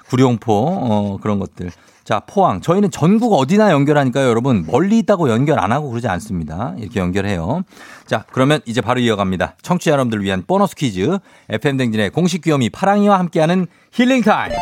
[0.08, 1.70] 구룡포, 어, 그런 것들.
[2.04, 2.60] 자, 포항.
[2.60, 4.66] 저희는 전국 어디나 연결하니까요, 여러분.
[4.66, 6.74] 멀리 있다고 연결 안 하고 그러지 않습니다.
[6.78, 7.62] 이렇게 연결해요.
[8.06, 9.54] 자, 그러면 이제 바로 이어갑니다.
[9.62, 11.18] 청취자 여러분들 을 위한 보너스 퀴즈.
[11.48, 14.52] FM댕진의 공식 귀요미 파랑이와 함께하는 힐링타임.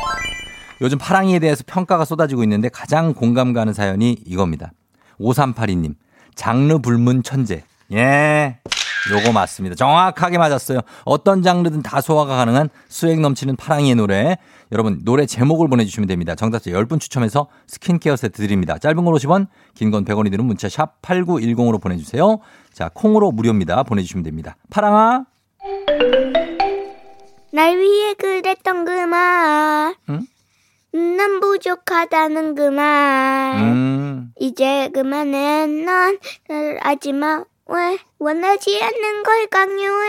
[0.82, 4.72] 요즘 파랑이에 대해서 평가가 쏟아지고 있는데 가장 공감 가는 사연이 이겁니다.
[5.20, 5.94] 5382님.
[6.36, 7.64] 장르 불문 천재.
[7.92, 8.58] 예.
[9.10, 9.74] 요거 맞습니다.
[9.74, 10.80] 정확하게 맞았어요.
[11.04, 14.38] 어떤 장르든 다 소화가 가능한 수액 넘치는 파랑이의 노래.
[14.72, 16.34] 여러분, 노래 제목을 보내주시면 됩니다.
[16.34, 18.78] 정답자 10분 추첨해서 스킨케어 세트 드립니다.
[18.78, 22.38] 짧은 걸 50원, 긴 건 100원이 드는 문자 샵 8910으로 보내주세요.
[22.72, 23.82] 자, 콩으로 무료입니다.
[23.82, 24.56] 보내주시면 됩니다.
[24.70, 25.26] 파랑아.
[27.52, 29.94] 날 위해 그랬던 그 말.
[30.08, 30.26] 응?
[31.16, 33.58] 난 부족하다는 그 말.
[33.60, 34.32] 음.
[34.40, 35.66] 이제 그만해.
[35.66, 37.44] 넌 나를 하지마.
[37.66, 40.08] 왜 원하지 않는 걸 강요해.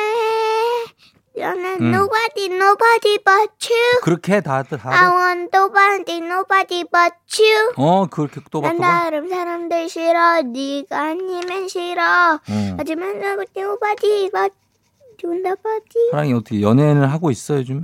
[1.36, 1.94] 너는 음.
[1.94, 4.02] nobody, nobody but you.
[4.04, 5.16] 그렇게 다들, I 다들.
[5.18, 7.74] want nobody, nobody but you.
[7.76, 8.80] 어, 그렇게 또 봐, 난.
[8.82, 10.42] 다른 사람들 싫어.
[10.44, 12.40] 네가 아니면 싫어.
[12.50, 12.76] 음.
[12.78, 14.54] 하지만 나고 nobody but
[15.24, 16.12] you, nobody.
[16.12, 17.82] 파랑이 어떻게 연애를 하고 있어, 요즘에?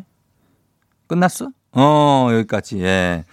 [1.08, 1.50] 끝났어?
[1.72, 3.24] 어, 여기까지, 예.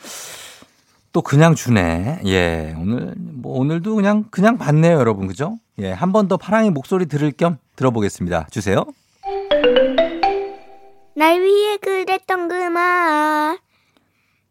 [1.13, 2.21] 또 그냥 주네.
[2.27, 2.75] 예.
[2.79, 5.27] 오늘, 뭐, 오늘도 그냥, 그냥 봤네요, 여러분.
[5.27, 5.59] 그죠?
[5.79, 5.93] 예.
[5.93, 8.47] 한 번 더 파랑이 목소리 들을 겸 들어보겠습니다.
[8.51, 8.85] 주세요.
[11.19, 13.59] 날 위해 그랬던 그 말.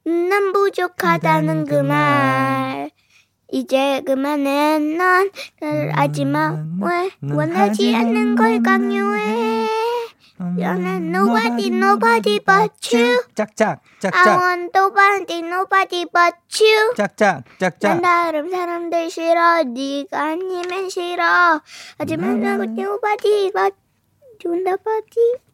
[0.04, 2.90] 난 부족하다는 그 말.
[3.52, 4.80] 이제 그만해.
[4.80, 5.30] 넌
[5.62, 6.66] 나를 하지마.
[6.82, 9.68] 왜 원하지 않는 걸 강요해.
[10.40, 13.22] 너는 nobody, nobody but you.
[13.36, 16.96] 짝짝, I 짝짝, want nobody, nobody but you.
[16.96, 18.02] 짝짝, 난 짝짝.
[18.02, 19.62] 다른 사람들 싫어.
[19.62, 21.62] 네가 아니면 싫어.
[22.00, 23.76] 하지만 나고 nobody but
[24.44, 25.45] you, nobody.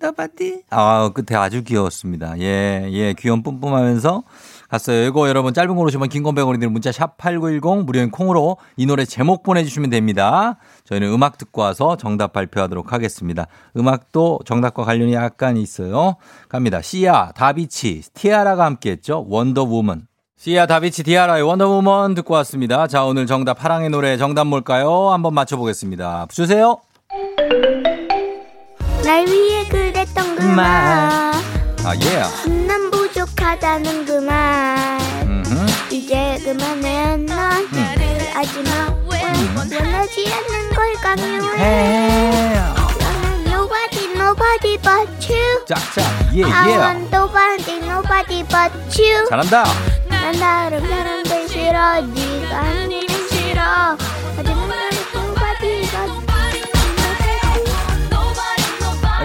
[0.00, 0.64] 나바디.
[0.70, 2.38] 아, 끝에 아주 귀여웠습니다.
[2.38, 4.22] 예, 예, 귀염 뿜뿜하면서
[4.68, 5.06] 갔어요.
[5.06, 9.04] 이거 여러분 짧은 거 오시면 긴건 100원이 드는 문자 샵 8910 무료인 콩으로 이 노래
[9.04, 10.58] 제목 보내주시면 됩니다.
[10.84, 13.46] 저희는 음악 듣고 와서 정답 발표하도록 하겠습니다.
[13.76, 16.16] 음악도 정답과 관련이 약간 있어요.
[16.48, 16.82] 갑니다.
[16.82, 19.24] 시아, 다비치, 티아라가 함께 했죠.
[19.28, 20.06] 원더우먼.
[20.36, 22.86] 시아, 다비치, 디아라의 원더우먼 듣고 왔습니다.
[22.86, 25.10] 자, 오늘 정답 파랑의 노래 정답 뭘까요?
[25.10, 26.26] 한번 맞춰보겠습니다.
[26.30, 26.78] 주세요.
[29.08, 30.54] 날 위해 그랬던 그 말.
[30.54, 31.32] 말.
[31.82, 32.50] 아, 예.
[32.66, 34.98] 난 부족하다는 그 말.
[35.90, 37.16] 이제 그만해.
[37.16, 38.94] 넌 나를 하지마.
[39.10, 39.22] 왜
[39.56, 42.52] 원하지 않는 걸 강요해.
[43.46, 45.64] nobody, nobody but you.
[45.64, 46.76] 짝짝, 예, I 예.
[46.76, 49.26] want nobody, nobody but you.
[49.30, 49.64] 잘한다.
[50.10, 52.02] 난 다른 사람들 싫어.
[52.02, 53.96] 네가 아니면 싫어.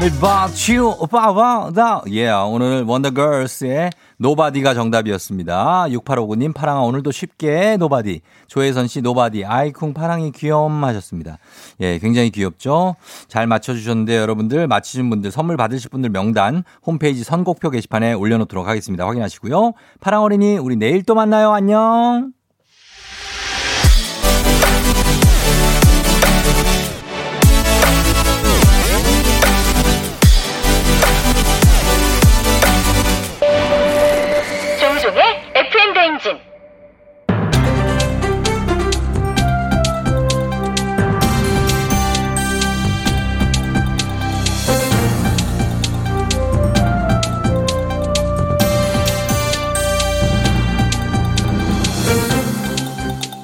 [0.04, 2.14] About you, about that.
[2.14, 5.86] 예, 오늘 원더걸스의 Nobody가 정답이었습니다.
[5.92, 8.20] 6859님, 파랑아, 오늘도 쉽게 Nobody.
[8.48, 9.46] 조혜선 씨, Nobody.
[9.46, 11.38] 아이쿵, 파랑이 귀염 하셨습니다.
[11.80, 12.98] 예, 굉장히 귀엽죠?
[13.30, 19.08] 잘 맞춰주셨는데, 여러분들, 맞히신 분들, 선물 받으실 분들 명단, 홈페이지 선곡표 게시판에 올려놓도록 하겠습니다.
[19.08, 19.72] 확인하시고요.
[20.02, 21.54] 파랑 어린이, 우리 내일 또 만나요.
[21.54, 22.34] 안녕.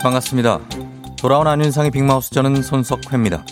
[0.01, 0.61] 반갑습니다.
[1.17, 3.45] 돌아온 안윤상의 big mouth 저는 손석회입니다.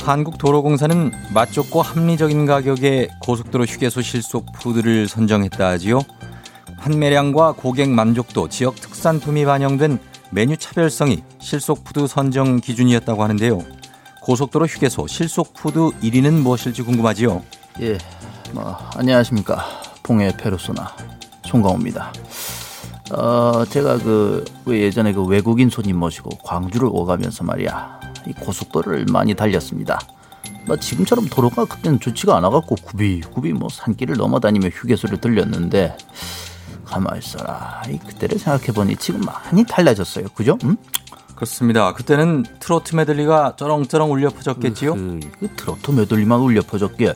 [0.00, 6.00] 한국도로공사는 맛 좋고 합리적인 가격의 고속도로 휴게소 실속 food를 선정했다 하지요.
[6.78, 9.98] 판매량과 고객 만족도, 지역 특산품이 반영된
[10.30, 13.58] 메뉴 차별성이 실속 food 선정 기준이었다고 하는데요.
[14.22, 17.42] 고속도로 휴게소 실속 food 1위는 무엇일지 궁금하지요.
[17.80, 17.98] 예,
[18.52, 19.66] 뭐 안녕하십니까
[20.04, 20.94] 봉해 페르소나
[21.46, 22.12] 송강호입니다.
[23.10, 29.34] 어, 제가 그, 왜 예전에 그 외국인 손님 모시고 광주를 오가면서 말이야 이 고속도로를 많이
[29.34, 29.98] 달렸습니다.
[30.66, 35.96] 뭐 지금처럼 도로가 그때는 좋지가 않아갖고 굽이굽이 뭐 산길을 넘어다니며 휴게소를 들렸는데
[36.84, 37.82] 가만 있어라.
[37.88, 40.26] 이 그때를 생각해보니 지금 많이 달라졌어요.
[40.34, 40.58] 그죠?
[40.64, 40.76] 음?
[41.34, 41.94] 그렇습니다.
[41.94, 44.94] 그때는 트로트 메들리가 쩌렁쩌렁 울려 퍼졌겠지요?
[44.94, 47.14] 그, 그 트로트 메들리만 울려 퍼졌기에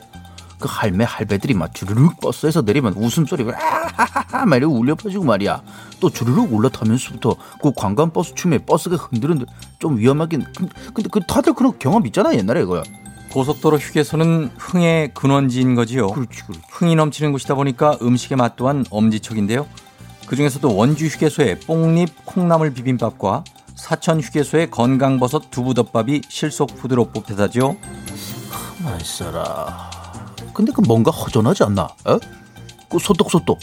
[0.63, 5.61] 그 할매 할배들이 막 주르륵 버스에서 내리면 웃음소리가 아하하하 막 이러고 울려 퍼지고 말이야.
[5.99, 9.45] 또 주르륵 올라타면서부터 그 관광 버스 춤에 버스가 흔들흔들
[9.79, 12.83] 좀 위험하긴 근- 근데 그 다들 그런 경험 있잖아 옛날에 그거야.
[13.33, 16.07] 고속도로 휴게소는 흥의 근원지인 거지요.
[16.07, 16.61] 그렇지 그렇지.
[16.71, 19.67] 흥이 넘치는 곳이다 보니까 음식의 맛 또한 엄지척인데요.
[20.27, 23.43] 그 중에서도 원주 휴게소의 뽕잎 콩나물 비빔밥과
[23.75, 27.75] 사천 휴게소의 건강버섯 두부덮밥이 실속 푸드로 뽑혀다죠.
[28.81, 29.92] 맛있어라.
[30.53, 31.87] 근데 그 뭔가 허전하지 않나?
[32.07, 32.17] 에?
[32.89, 33.59] 그 소떡소떡.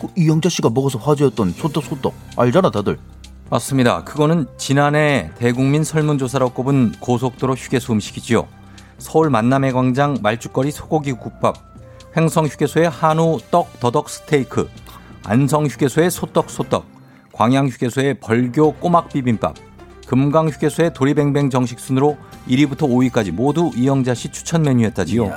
[0.00, 2.98] 그 이영자 씨가 먹어서 화제였던 소떡소떡 알잖아 다들.
[3.50, 4.04] 맞습니다.
[4.04, 8.46] 그거는 지난해 대국민 설문조사로 꼽은 고속도로 휴게소 음식이지요.
[8.98, 11.56] 서울 만남의 광장 말죽거리 소고기 국밥,
[12.16, 14.68] 횡성 휴게소의 한우 떡 더덕 스테이크,
[15.24, 16.86] 안성 휴게소의 소떡 소떡,
[17.32, 19.56] 광양 휴게소의 벌교 꼬막 비빔밥,
[20.06, 22.16] 금강 휴게소의 도리뱅뱅 정식 순으로
[22.48, 25.30] 1위부터 5위까지 모두 이영자 씨 추천 메뉴였다지요.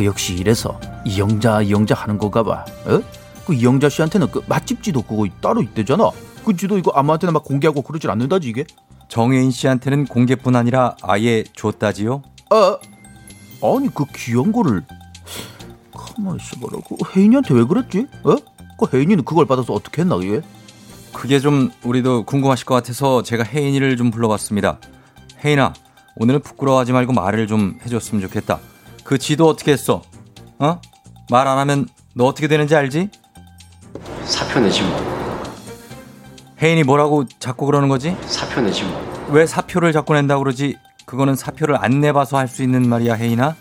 [0.00, 2.64] 그 역시 이래서 이영자 이영자 하는 거가 봐.
[2.88, 3.02] 에?
[3.44, 6.10] 그 이영자 씨한테는 그 맛집 지도 그거 따로 있대잖아.
[6.42, 8.64] 그 지도 이거 아무한테나 막 공개하고 그러질 않는다지 이게.
[9.08, 12.22] 정혜인 씨한테는 공개뿐 아니라 아예 줬다지요.
[12.48, 12.78] 아
[13.62, 14.82] 아니 그 귀한 거를
[15.94, 16.82] 가만 있어봐라.
[16.88, 18.06] 그 혜인이한테 왜 그랬지?
[18.24, 18.36] 어?
[18.78, 20.40] 그 혜인이는 그걸 받아서 어떻게 했나 이게?
[21.12, 24.78] 그게 좀 우리도 궁금하실 것 같아서 제가 혜인이를 좀 불러봤습니다.
[25.44, 25.74] 혜인아,
[26.16, 28.60] 오늘은 부끄러워하지 말고 말을 좀 해줬으면 좋겠다.
[29.04, 30.02] 그 지도 어떻게 했어?
[30.58, 30.80] 어?
[31.30, 33.08] 말 안 하면 너 어떻게 되는지 알지?
[34.24, 35.10] 사표 내지 뭐.
[36.60, 38.16] 혜인이 뭐라고 자꾸 그러는 거지?
[38.26, 39.28] 사표 내지 뭐.
[39.30, 40.76] 왜 사표를 자꾸 낸다고 그러지?
[41.06, 43.56] 그거는 사표를 안 내봐서 할 수 있는 말이야, 혜인아?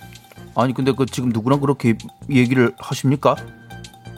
[0.55, 1.95] 아니 근데 그 지금 누구랑 그렇게
[2.29, 3.35] 얘기를 하십니까?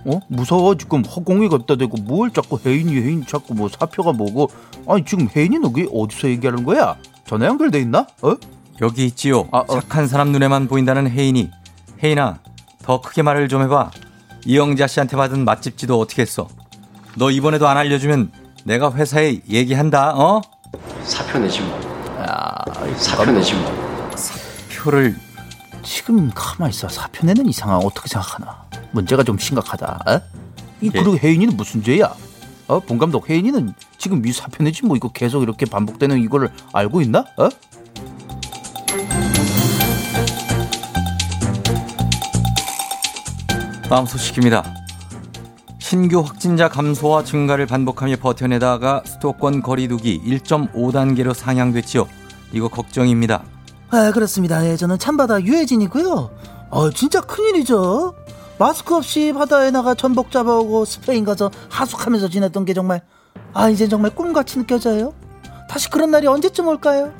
[0.05, 0.19] 어?
[0.29, 4.49] 무서워 지금 허공이 갖다 대고 뭘 자꾸 혜인이 혜인 자꾸 뭐 사표가 뭐고
[4.87, 6.95] 아니 지금 혜인이는 그게 어디서 얘기하는 거야?
[7.27, 8.07] 전화 연결돼 있나?
[8.23, 8.35] 어?
[8.81, 9.47] 여기 있지요.
[9.51, 9.65] 아, 어.
[9.79, 11.51] 착한 사람 눈에만 보인다는 혜인이.
[12.03, 12.39] 혜인아,
[12.83, 13.91] 더 크게 말을 좀 해봐.
[14.45, 16.47] 이영자 씨한테 받은 맛집 지도 어떻게 했어?
[17.15, 18.31] 너 이번에도 안 알려주면
[18.65, 20.41] 내가 회사에 얘기한다, 어?
[21.03, 21.79] 사표 내지 뭐.
[22.19, 22.55] 야,
[22.97, 24.11] 사표 내지 뭐.
[24.71, 25.15] 표를
[25.83, 28.63] 지금 가만 있어 사표 내는 이 상황 어떻게 생각하나?
[28.91, 30.03] 문제가 좀 심각하다.
[30.07, 30.21] 어?
[30.81, 30.89] 이 예.
[30.89, 32.11] 그리고 혜인이는 무슨 죄야?
[32.67, 32.79] 어?
[32.79, 37.25] 본 감독 혜인이는 지금 이 사표 내지 뭐 이거 계속 이렇게 반복되는 이거를 알고 있나?
[37.37, 37.49] 어?
[43.91, 44.63] 다음 소식입니다.
[45.79, 52.07] 신규 확진자 감소와 증가를 반복하며 버텨내다가 수도권 거리두기 1.5단계로 상향됐지요.
[52.53, 53.43] 이거 걱정입니다.
[53.89, 54.65] 아, 그렇습니다.
[54.65, 56.31] 예, 저는 참바다 유해진이고요.
[56.69, 58.15] 어, 진짜 큰일이죠.
[58.57, 63.01] 마스크 없이 바다에 나가 전복 잡아오고 스페인 가서 하숙하면서 지냈던 게 정말
[63.53, 65.13] 아, 이제 정말 꿈같이 느껴져요.
[65.67, 67.11] 다시 그런 날이 언제쯤 올까요?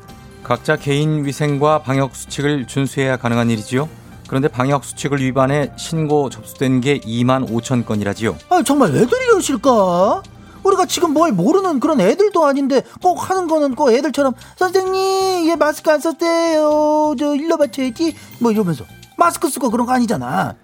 [0.42, 3.90] 각자 개인 위생과 방역 수칙을 준수해야 가능한 일이지요.
[4.32, 8.38] 그런데 방역 수칙을 위반해 신고 접수된 게 2만 5천 건이라지요.
[8.48, 10.24] 아, 정말 왜들 이러실까?
[10.64, 15.92] 우리가 지금 뭘 모르는 그런 애들도 아닌데 꼭 하는 거는 꼭 애들처럼 선생님 얘 마스크
[15.92, 18.86] 안 썼대요 저 일러 바쳐야지 뭐 이러면서
[19.18, 20.56] 마스크 쓰고 그런 거 아니잖아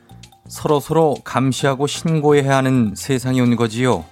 [0.48, 4.06] 서로 서로 감시하고 신고해야 하는 세상이 온 거지요.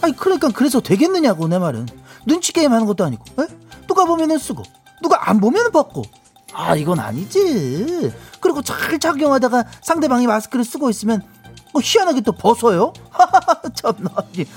[0.00, 1.86] 아니 그러니까 그래서 되겠느냐고 내 말은
[2.24, 3.46] 눈치 게임 하는 것도 아니고 에?
[3.86, 4.62] 누가 보면은 쓰고
[5.02, 6.04] 누가 안 보면은 벗고
[6.52, 11.22] 아 이건 아니지 그리고 잘 착용하다가 상대방이 마스크를 쓰고 있으면
[11.72, 12.92] 뭐 희한하게 또 벗어요
[13.74, 14.10] 참나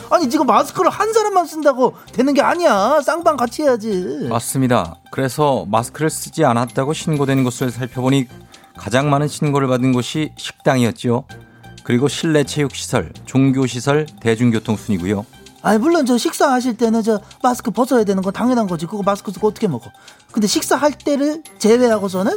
[0.09, 4.95] 아니, 지금 마스크를 한 사람만 쓴다고 되는 게 아니야 쌍방 같이 해야지 맞습니다.
[5.11, 8.27] 그래서 마스크를 쓰지 않았다고 신고된 곳을 살펴보니
[8.77, 11.25] 가장 많은 신고를 받은 곳이 식당이었지요.
[11.83, 15.25] 그리고 실내 체육시설, 종교시설, 대중교통 순이고요.
[15.63, 18.85] 아니 물론 저 식사하실 때는 저 마스크 벗어야 되는 건 당연한 거지.
[18.85, 19.89] 그거 마스크 쓰고 어떻게 먹어?
[20.31, 22.35] 근데 식사할 때를 제외하고서는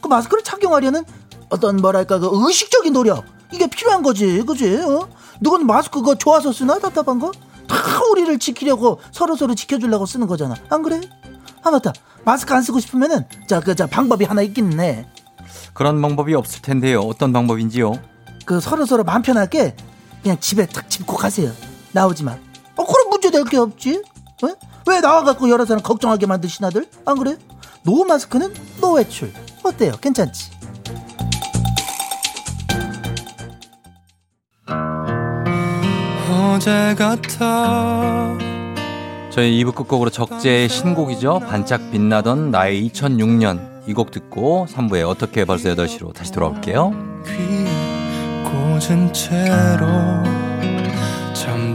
[0.00, 1.04] 그 마스크를 착용하려는
[1.50, 3.24] 어떤 뭐랄까 그 의식적인 노력.
[3.52, 4.42] 이게 필요한 거지.
[4.42, 4.76] 그지?
[4.78, 5.06] 어?
[5.40, 6.78] 누군 마스크 그거 좋아서 쓰나?
[6.78, 7.30] 답답한 거?
[7.68, 7.76] 다
[8.10, 10.54] 우리를 지키려고 서로 서로 지켜주려고 쓰는 거잖아.
[10.70, 10.98] 안 그래?
[11.62, 11.92] 아 맞다.
[12.24, 15.06] 마스크 안 쓰고 싶으면은 자그자 방법이 하나 해
[15.74, 17.00] 그런 방법이 없을 텐데요.
[17.00, 17.92] 어떤 방법인지요?
[18.46, 19.76] 그 서로 서로 마음 편하게
[20.22, 21.52] 그냥 집에 탁 집고 가세요.
[21.92, 22.38] 나오지 마.
[22.76, 24.02] 어, 그럼 문제 될 게 없지.
[24.42, 24.48] 어?
[24.88, 26.86] 왜 나와갖고 여러 사람 걱정하게 만드시나들?
[27.04, 27.36] 안 그래?
[27.84, 29.32] no 마스크는 no 외출.
[29.62, 29.92] 어때요?
[30.00, 30.50] 괜찮지?
[36.30, 38.36] 어제 같아
[39.30, 41.40] 저희 2부 끝곡으로 적재의 신곡이죠.
[41.40, 43.72] 반짝 빛나던 나의 2006년.
[43.88, 46.92] 이 곡 듣고 3부에 어떻게 벌써 8시로 다시 돌아올게요.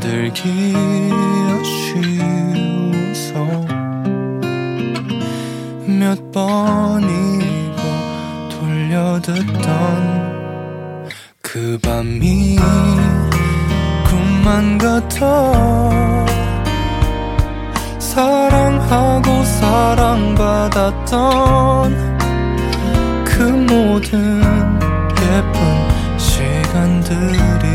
[0.08, 0.74] 잠들기
[1.60, 3.34] 아쉬워서
[5.86, 7.82] 몇 번이고
[8.58, 9.68] 돌려듣던
[11.42, 12.58] 그 밤이
[14.08, 15.26] 꿈만 같아.
[18.00, 20.88] 사랑하고 사랑받았던
[23.26, 24.42] 그 모든
[25.22, 25.60] 예쁜
[26.18, 27.67] 시간들이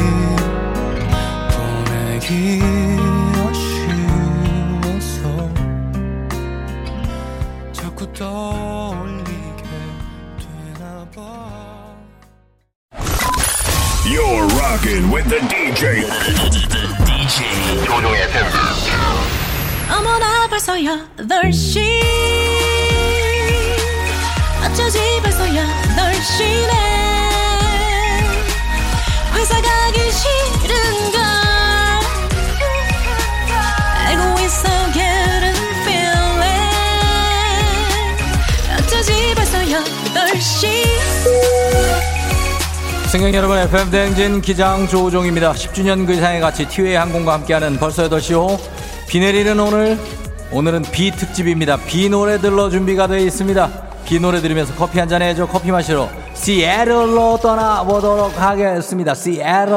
[14.93, 16.05] Rocking with the DJ.
[17.07, 18.45] DJ 조종의 팬.
[19.90, 21.80] 어머나 벌써 8시
[24.62, 26.72] 어쩌지 벌써 8시네
[29.34, 31.20] 회사 가기 싫은걸
[33.97, 36.43] 알고 있어 getting feeling
[38.78, 40.82] 어쩌지 벌써 8시
[43.12, 45.52] 승객 여러분 FM 대행진 기장 조우종입니다.
[45.52, 48.58] 10주년 그 이상의 같이 티웨이 항공과 함께하는 벌써 8시호
[49.06, 49.98] 비 내리는 오늘
[50.50, 51.76] 오늘은 비 특집입니다.
[51.76, 53.70] 비 노래들로 준비가 되어 있습니다.
[54.06, 59.14] 비 노래 들으면서 커피 한 잔 해줘 커피 마시러 시애틀로 떠나보도록 하겠습니다.
[59.14, 59.76] 시애틀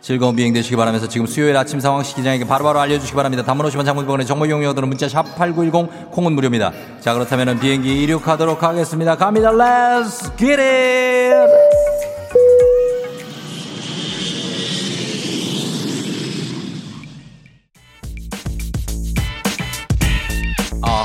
[0.00, 3.44] 즐거운 비행 되시기 바라면서 지금 수요일 아침 상황 시기장에게 바로바로 알려주시기 바랍니다.
[3.44, 6.72] 단문 오시면 장문병원의 정보 이용료들은 문자 샵 8910 콩은 무료입니다.
[7.00, 9.14] 자 그렇다면 비행기 이륙하도록 하겠습니다.
[9.14, 9.52] 갑니다.
[9.52, 11.83] Let's get it!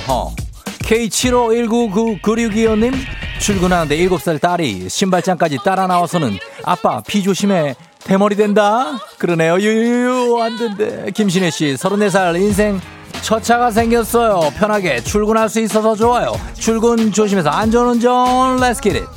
[0.10, 0.34] 아하.
[0.80, 2.94] K75199962호님
[3.40, 8.98] 출근하는데 7살 딸이 신발장까지 따라 나와서는 아빠 비 조심해 대머리 된다.
[9.20, 9.60] 그러네요.
[9.60, 11.12] 유유유 안 된대.
[11.12, 12.82] 김신혜 씨 34살 인생
[13.22, 14.52] 첫 차가 생겼어요.
[14.58, 16.34] 편하게 출근할 수 있어서 좋아요.
[16.56, 19.08] 출근 조심해서 안전운전 Let's get it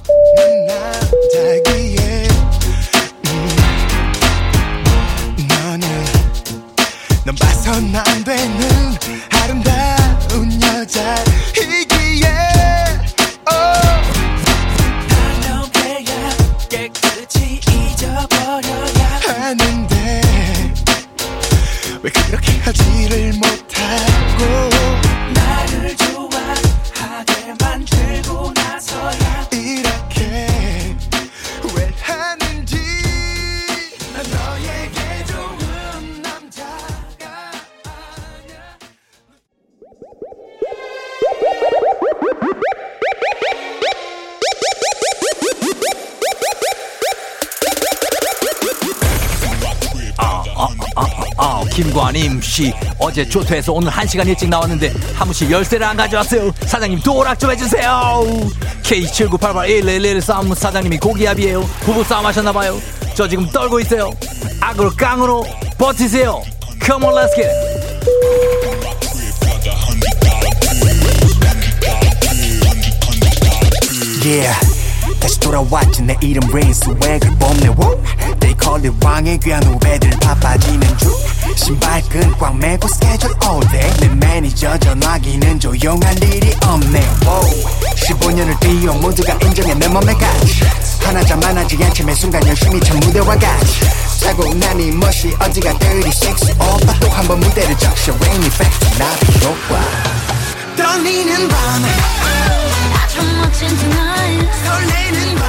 [10.93, 11.32] 자
[52.53, 56.53] 김관임 씨 어제 조퇴해서 오늘 한 시간 일찍 나왔는데 사무실 열쇠를 안 가져왔어요.
[56.67, 58.23] 사장님 도락 좀 해주세요.
[58.83, 61.63] K79881111 싸움 사장님이 고기압이에요.
[61.81, 62.79] 부부 싸움 하셨나봐요.
[63.15, 64.11] 저 지금 떨고 있어요.
[64.61, 65.47] 악으로 깡으로
[65.79, 66.43] 버티세요.
[66.85, 67.83] Come on, let's get it.
[74.25, 74.55] Yeah
[75.21, 77.75] 다시 돌아왔지 내 이름 Rain swag을 뽐내.
[78.41, 81.32] They call it 왕의 귀한 후배들 바빠지는 중
[81.63, 83.91] 신발끈 꽉 매고 스케줄 all day.
[84.01, 87.01] 내 매니저 전화기는 조용할 일이 없네.
[87.25, 87.65] Wow.
[87.97, 89.75] 15년을 뛰어 모두가 인정해.
[89.75, 90.65] 내 맘의 가치
[91.03, 92.03] 하나자만하지 않지.
[92.05, 93.81] 매 순간 열심히 참 무대와 같이.
[94.21, 98.13] 차고 나니 멋이 어지가 dirty sexy 오빠 또 한 번 무대를 적셔.
[98.15, 99.07] Rain effect 나
[99.41, 99.81] 좋아
[100.77, 101.85] 떨리는 밤
[103.03, 104.49] 아주 멋진 tonight.
[104.65, 105.47] 설레는 밤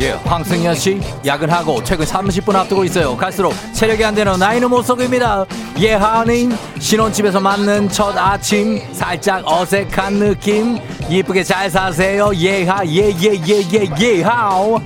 [0.00, 0.12] 예.
[0.24, 3.16] 황승현 씨, 야근하고 퇴근 30분 앞두고 있어요.
[3.16, 5.44] 갈수록 체력이 안 되는 나이는 못 속입니다.
[5.78, 10.78] 예 하님, 신혼집에서 맞는 첫 아침, 살짝 어색한 느낌.
[11.08, 12.32] 이쁘게 잘 사세요.
[12.34, 14.78] 예하, 예, 예, 예, 예, 예하오.
[14.78, 14.80] 하우,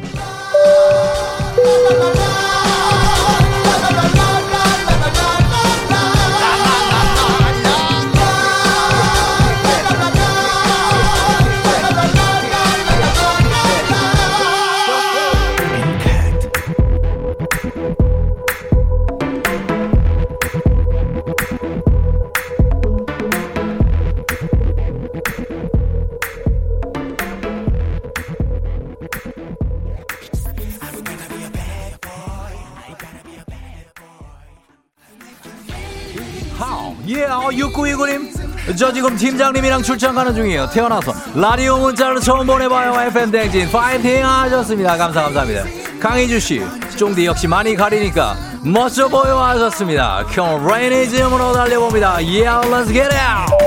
[38.79, 40.71] 저 지금 팀장님이랑 출장 가는 중이에요.
[40.71, 43.09] 태어나서 라디오 문자를 처음 보내봐요.
[43.09, 44.97] FM 댕진 파이팅 하셨습니다.
[44.97, 45.65] 감사, 감사합니다.
[45.99, 46.63] 강희주 씨,
[46.97, 50.23] 쫑디 역시 많이 가리니까 멋져 보여 하셨습니다.
[50.31, 52.13] 형 레이니즘으로 달려봅니다.
[52.19, 53.58] Yeah, let's get it!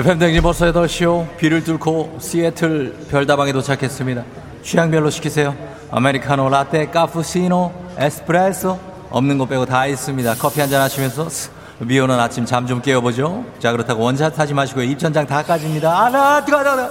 [0.00, 1.36] FM 댕진 벌써 8시요.
[1.36, 4.24] 비를 뚫고 시애틀 별다방에 도착했습니다.
[4.62, 5.54] 취향별로 시키세요.
[5.90, 8.78] 아메리카노, 라떼, 카푸치노, 에스프레소.
[9.10, 10.34] 없는 거 빼고 다 있습니다.
[10.36, 11.50] 커피 한 잔 하시면서 스,
[11.86, 13.44] 비 오는 아침 잠 좀 깨워보죠.
[13.58, 14.84] 자, 그렇다고 원샷 하지 마시고요.
[14.84, 15.90] 입천장 다 까집니다.
[15.90, 16.90] 아, 나, 뜨거, 뜨거.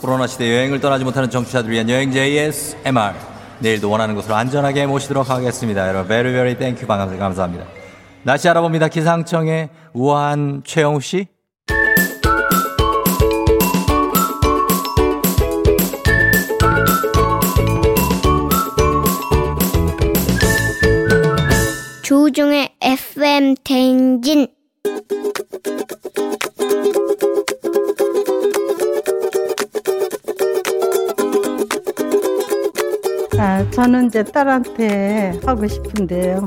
[0.00, 3.12] 코로나 시대 여행을 떠나지 못하는 청취자들 위한 여행 JSMR.
[3.60, 5.86] 내일도 원하는 곳으로 안전하게 모시도록 하겠습니다.
[5.86, 7.24] 여러분, very very thank you 반갑습니다.
[7.24, 7.64] 감사합니다.
[8.24, 8.88] 날씨 알아봅니다.
[8.88, 11.26] 기상청의 우한 최영우 씨.
[23.38, 24.48] FM 대행진
[33.38, 36.44] 아, 저는 이제 딸한테 하고 싶은데요.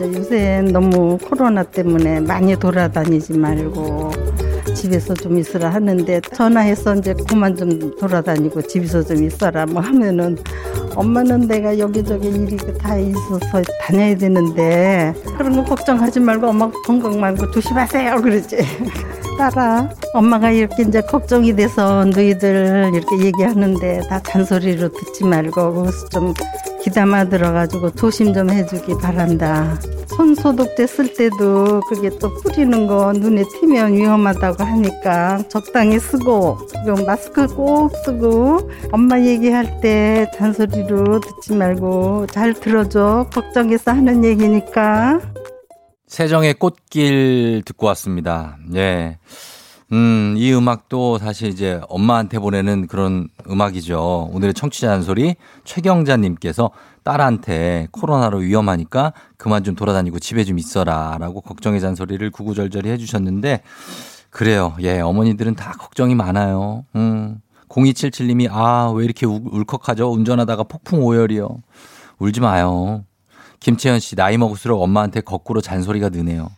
[0.00, 4.33] 요새 너무 코로나 때문에 많이 돌아다니지 말고
[4.74, 10.36] 집에서 좀 있으라 하는데 전화해서 이제 그만 좀 돌아다니고 집에서 좀 있어라 뭐 하면은
[10.94, 17.50] 엄마는 내가 여기저기 일이 다 있어서 다녀야 되는데 그런 거 걱정하지 말고 엄마 건강 말고
[17.50, 18.58] 조심하세요 그러지.
[19.36, 26.32] 딸아, 엄마가 이렇게 이제 걱정이 돼서 너희들 이렇게 얘기하는데 다 잔소리로 듣지 말고 좀
[26.84, 29.80] 귀담아 들어가지고 조심 좀 해주기 바란다.
[30.08, 37.04] 손 소독제 쓸 때도 그게 또 뿌리는 거 눈에 튀면 위험하다고 하니까 적당히 쓰고 그리고
[37.06, 43.30] 마스크 꼭 쓰고 엄마 얘기할 때 잔소리로 듣지 말고 잘 들어줘.
[43.32, 45.20] 걱정해서 하는 얘기니까.
[46.06, 48.58] 세정의 꽃길 듣고 왔습니다.
[48.74, 49.18] 예.
[49.94, 54.30] 음, 이 음악도 사실 이제 엄마한테 보내는 그런 음악이죠.
[54.32, 56.70] 오늘의 청취자 잔소리 최경자님께서
[57.04, 63.62] 딸한테 코로나로 위험하니까 그만 좀 돌아다니고 집에 좀 있어라 라고 걱정의 잔소리를 구구절절히 해주셨는데
[64.30, 64.74] 그래요.
[64.80, 66.84] 예, 어머니들은 다 걱정이 많아요.
[66.96, 67.40] 음.
[67.68, 70.10] 0277님이 아, 왜 이렇게 울- 울컥하죠?
[70.12, 71.48] 운전하다가 폭풍 오열이요.
[72.18, 73.04] 울지 마요.
[73.60, 76.50] 김채연 씨, 나이 먹을수록 엄마한테 거꾸로 잔소리가 느네요.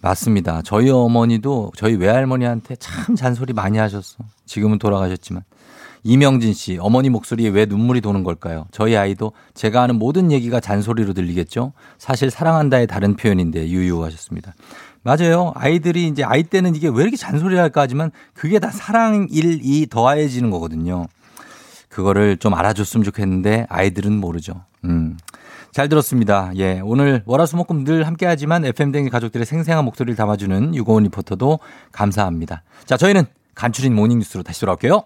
[0.00, 0.62] 맞습니다.
[0.64, 4.24] 저희 어머니도 저희 외할머니한테 참 잔소리 많이 하셨어.
[4.46, 5.42] 지금은 돌아가셨지만.
[6.02, 8.66] 이명진 씨, 어머니 목소리에 왜 눈물이 도는 걸까요?
[8.70, 11.74] 저희 아이도 제가 하는 모든 얘기가 잔소리로 들리겠죠?
[11.98, 14.54] 사실 사랑한다의 다른 표현인데 유유하셨습니다.
[15.02, 15.52] 맞아요.
[15.54, 19.86] 아이들이 이제 아이 때는 이게 왜 이렇게 잔소리 할까 하지만 그게 다 사랑, 일, 이
[19.88, 21.06] 더해지는 거거든요.
[21.90, 24.64] 그거를 좀 알아줬으면 좋겠는데 아이들은 모르죠.
[24.84, 25.18] 음.
[25.72, 26.50] 잘 들었습니다.
[26.56, 26.80] 예.
[26.82, 31.60] 오늘 월화수목금 늘 함께 하지만 FM댕 가족들의 생생한 목소리를 담아주는 유고원 리포터도
[31.92, 32.62] 감사합니다.
[32.84, 35.04] 자, 저희는 간추린 모닝뉴스로 다시 돌아올게요.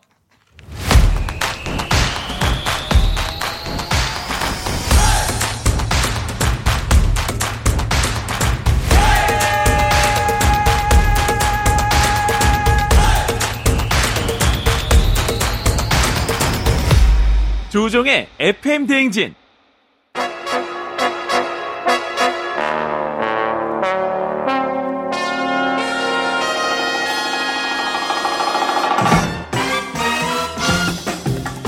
[17.71, 19.35] 조종의 FM 대행진.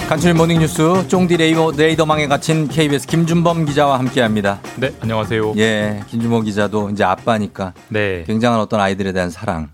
[0.09, 4.61] 간추린 모닝뉴스 쫑디 레이더, 레이더망에 갇힌 KBS 김준범 기자와 함께합니다.
[4.77, 5.55] 네, 안녕하세요.
[5.57, 8.23] 예, 김준범 기자도 이제 아빠니까 네.
[8.25, 9.69] 굉장한 어떤 아이들에 대한 사랑,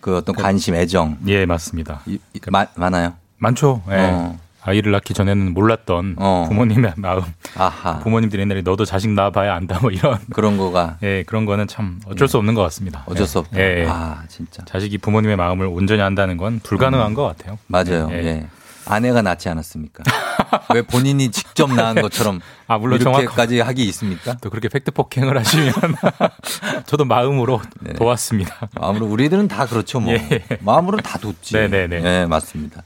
[0.00, 1.18] 그 어떤 관심, 애정.
[1.26, 2.00] 예, 맞습니다.
[2.06, 3.14] 이- 이- 마- 많아요.
[3.38, 3.82] 많죠.
[3.90, 3.94] 예.
[3.98, 4.38] 어.
[4.64, 6.44] 아이를 낳기 전에는 몰랐던 어.
[6.48, 7.22] 부모님의 마음.
[7.56, 7.98] 아하.
[7.98, 12.28] 부모님들이 옛날에 너도 자식 낳아봐야 안다 뭐 이런 그런 거가 예 그런 거는 참 어쩔
[12.28, 13.02] 수 없는 것 같습니다.
[13.06, 13.26] 어쩔 예.
[13.26, 13.58] 수 없다.
[13.58, 13.86] 예, 예.
[13.88, 14.64] 아, 진짜.
[14.64, 17.58] 자식이 부모님의 마음을 온전히 안다는 건 불가능한 것 같아요.
[17.66, 18.08] 맞아요.
[18.12, 18.16] 예.
[18.18, 18.46] 예.
[18.86, 20.02] 아내가 낳지 않았습니까?
[20.74, 24.36] 왜 본인이 직접 낳은 것처럼 아, 물론 이렇게까지 하기 있습니까?
[24.40, 25.72] 또 그렇게 팩트 폭행을 하시면
[26.86, 27.60] 저도 마음으로
[27.96, 28.68] 도왔습니다.
[28.80, 30.12] 마음으로 우리들은 다 그렇죠 뭐.
[30.12, 30.42] 예.
[30.60, 31.54] 마음으로 다 돕지.
[31.54, 32.00] 네네네.
[32.00, 32.82] 네, 맞습니다.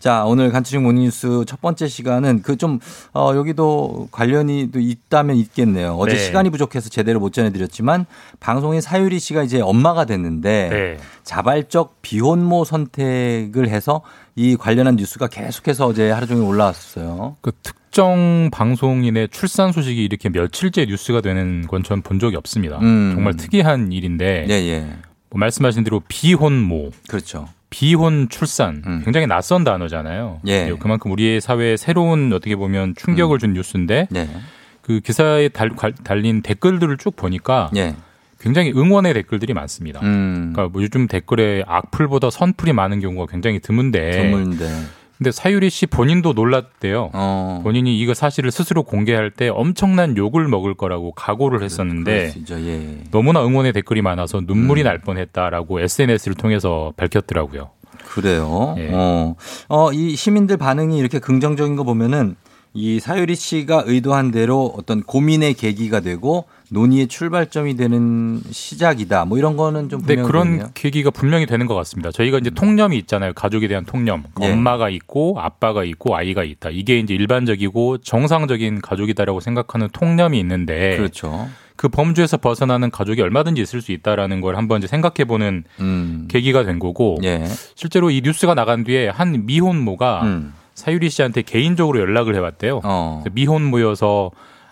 [0.00, 2.80] 자, 오늘 간추린 모닝뉴스 첫 번째 시간은 그 좀
[3.14, 5.94] 어, 여기도 관련이 또 있다면 있겠네요.
[5.96, 6.18] 어제 네.
[6.18, 8.04] 시간이 부족해서 제대로 못 전해드렸지만
[8.40, 10.98] 방송인 사유리 씨가 이제 엄마가 됐는데 네.
[11.22, 14.02] 자발적 비혼모 선택을 해서
[14.34, 17.07] 이 관련한 뉴스가 계속해서 어제 하루 종일 올라왔어요.
[17.40, 22.78] 그 특정 방송인의 출산 소식이 이렇게 며칠째 뉴스가 되는 건 전 본 적이 없습니다.
[22.80, 23.12] 음.
[23.14, 24.80] 정말 특이한 일인데 예, 예.
[25.30, 27.48] 뭐 말씀하신 대로 비혼모, 그렇죠.
[27.70, 30.40] 비혼 출산 굉장히 낯선 단어잖아요.
[30.42, 30.48] 음.
[30.48, 30.72] 예.
[30.78, 34.28] 그만큼 우리의 사회에 새로운 어떻게 보면 충격을 준 뉴스인데 네.
[34.80, 37.94] 그 기사에 달, 관- 달린 댓글들을 쭉 보니까 예.
[38.40, 40.00] 굉장히 응원의 댓글들이 많습니다.
[40.02, 40.52] 음.
[40.54, 44.12] 그러니까 뭐 요즘 댓글에 악플보다 선플이 많은 경우가 굉장히 드문데.
[44.12, 44.64] 드문데.
[45.18, 47.10] 근데 사유리 씨 본인도 놀랐대요.
[47.12, 47.60] 어.
[47.64, 52.98] 본인이 이거 사실을 스스로 공개할 때 엄청난 욕을 먹을 거라고 각오를 했었는데 예.
[53.10, 57.70] 너무나 응원의 댓글이 많아서 눈물이 날 뻔했다라고 SNS를 통해서 밝혔더라고요.
[58.06, 58.76] 그래요.
[58.78, 58.90] 예.
[58.92, 59.34] 어,
[59.68, 62.36] 어, 이 시민들 반응이 이렇게 긍정적인 거 보면은
[62.72, 69.24] 이 사유리 씨가 의도한 대로 어떤 고민의 계기가 되고 논의의 출발점이 되는 시작이다.
[69.24, 70.66] 뭐 이런 거는 좀 네, 분명히 그런 보이네요.
[70.66, 70.70] 음.
[70.74, 72.10] 계기가 분명히 되는 것 같습니다.
[72.10, 73.32] 저희가 이제 통념이 있잖아요.
[73.32, 74.24] 가족에 대한 통념.
[74.42, 74.52] 예.
[74.52, 76.70] 엄마가 있고 아빠가 있고 아이가 있다.
[76.70, 81.48] 이게 이제 일반적이고 정상적인 가족이다라고 생각하는 통념이 있는데 그렇죠.
[81.76, 86.28] 그 범주에서 벗어나는 가족이 얼마든지 있을 수 있다라는 걸 한번 이제 생각해 보는 음.
[86.28, 87.44] 계기가 된 거고 예.
[87.76, 90.54] 실제로 이 뉴스가 나간 뒤에 한 미혼모가 음.
[90.74, 92.80] 사유리 씨한테 개인적으로 연락을 해왔대요.
[92.84, 93.24] 어.
[93.32, 94.30] 미혼모여서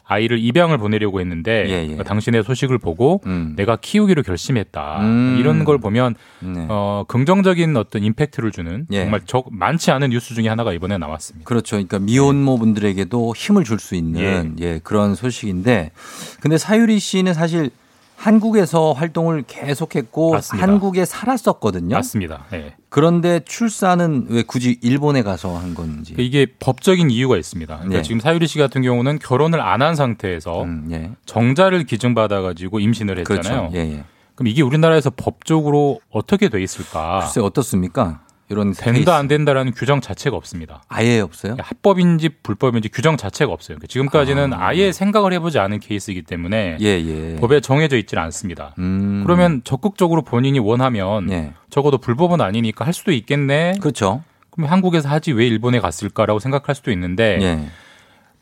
[0.09, 1.82] 아이를 입양을 보내려고 했는데 예, 예.
[1.82, 3.54] 그러니까 당신의 소식을 보고 음.
[3.57, 5.00] 내가 키우기로 결심했다.
[5.00, 5.36] 음.
[5.40, 6.66] 이런 걸 보면 네.
[6.68, 9.02] 어, 긍정적인 어떤 임팩트를 주는 예.
[9.02, 11.46] 정말 적, 많지 않은 뉴스 중에 하나가 이번에 나왔습니다.
[11.46, 11.76] 그렇죠.
[11.76, 14.80] 그러니까 미혼모 분들에게도 힘을 줄 수 있는 예.
[14.82, 15.90] 그런 소식인데
[16.40, 17.70] 근데 사유리 씨는 사실
[18.16, 20.66] 한국에서 활동을 계속했고 맞습니다.
[20.66, 21.94] 한국에 살았었거든요.
[21.94, 22.44] 맞습니다.
[22.54, 22.74] 예.
[22.88, 26.14] 그런데 출산은 왜 굳이 일본에 가서 한 건지.
[26.18, 27.74] 이게 법적인 이유가 있습니다.
[27.74, 28.02] 그러니까 네.
[28.02, 31.12] 지금 사유리 씨 같은 경우는 결혼을 안 한 상태에서 예.
[31.26, 33.68] 정자를 기증받아 가지고 임신을 했잖아요.
[33.70, 33.76] 그렇죠.
[33.76, 34.04] 예, 예.
[34.34, 37.20] 그럼 이게 우리나라에서 법적으로 어떻게 돼 있을까?
[37.20, 38.20] 글쎄 어떻습니까?
[38.49, 38.82] 이런 케이스.
[38.82, 40.82] 된다 안 된다라는 규정 자체가 없습니다.
[40.88, 41.57] 아예 없어요?
[41.59, 43.76] 합법인지 불법인지 규정 자체가 없어요.
[43.76, 44.74] 그러니까 지금까지는 아.
[44.76, 47.36] 예 생각을 해보지 않은 케이스이기 때문에 예, 예.
[47.36, 48.74] 법에 정해져 있지는 않습니다.
[48.78, 49.22] 음.
[49.24, 51.55] 그러면 적극적으로 본인이 원하면 예.
[51.70, 53.74] 적어도 불법은 아니니까 할 수도 있겠네.
[53.80, 54.22] 그렇죠.
[54.51, 57.66] 그럼 한국에서 하지 왜 일본에 갔을까라고 생각할 수도 있는데 예.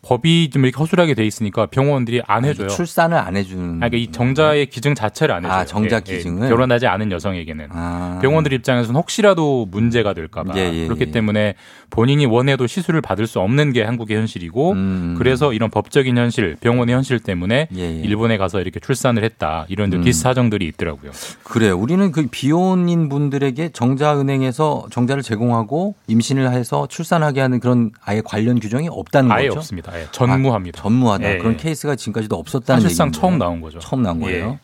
[0.04, 2.68] 법이 좀 이렇게 허술하게 돼 있으니까 병원들이 안 해줘요.
[2.68, 3.64] 출산을 안 해주는.
[3.64, 5.58] 아니, 그러니까 이 정자의 기증 자체를 안 해줘요.
[5.58, 6.16] 아, 정자 예, 예.
[6.16, 6.48] 기증을?
[6.48, 7.68] 결혼하지 않은 여성에게는.
[7.70, 8.18] 아.
[8.20, 11.10] 병원들 입장에서는 혹시라도 문제가 될까봐 예, 예, 그렇기 예.
[11.10, 11.54] 때문에
[11.90, 15.14] 본인이 원해도 시술을 받을 수 없는 게 한국의 현실이고 음.
[15.16, 18.00] 그래서 이런 법적인 현실, 병원의 현실 때문에 예, 예.
[18.00, 20.02] 일본에 가서 이렇게 출산을 했다 이런 음.
[20.02, 21.12] 뒷사정들이 있더라고요.
[21.44, 21.76] 그래요.
[21.78, 28.60] 우리는 그 비혼인 분들에게 정자 은행에서 정자를 제공하고 임신을 해서 출산하게 하는 그런 아예 관련
[28.60, 29.60] 규정이 없다는 아예 거죠.
[29.60, 29.93] 없습니다.
[29.94, 30.80] 아예 전무합니다.
[30.80, 31.34] 아, 전무하다.
[31.34, 31.56] 예, 그런 예.
[31.56, 33.20] 케이스가 지금까지도 없었다는 사실상 얘기인데.
[33.20, 33.78] 처음 나온 거죠.
[33.78, 34.24] 처음 나온 예.
[34.24, 34.58] 거예요.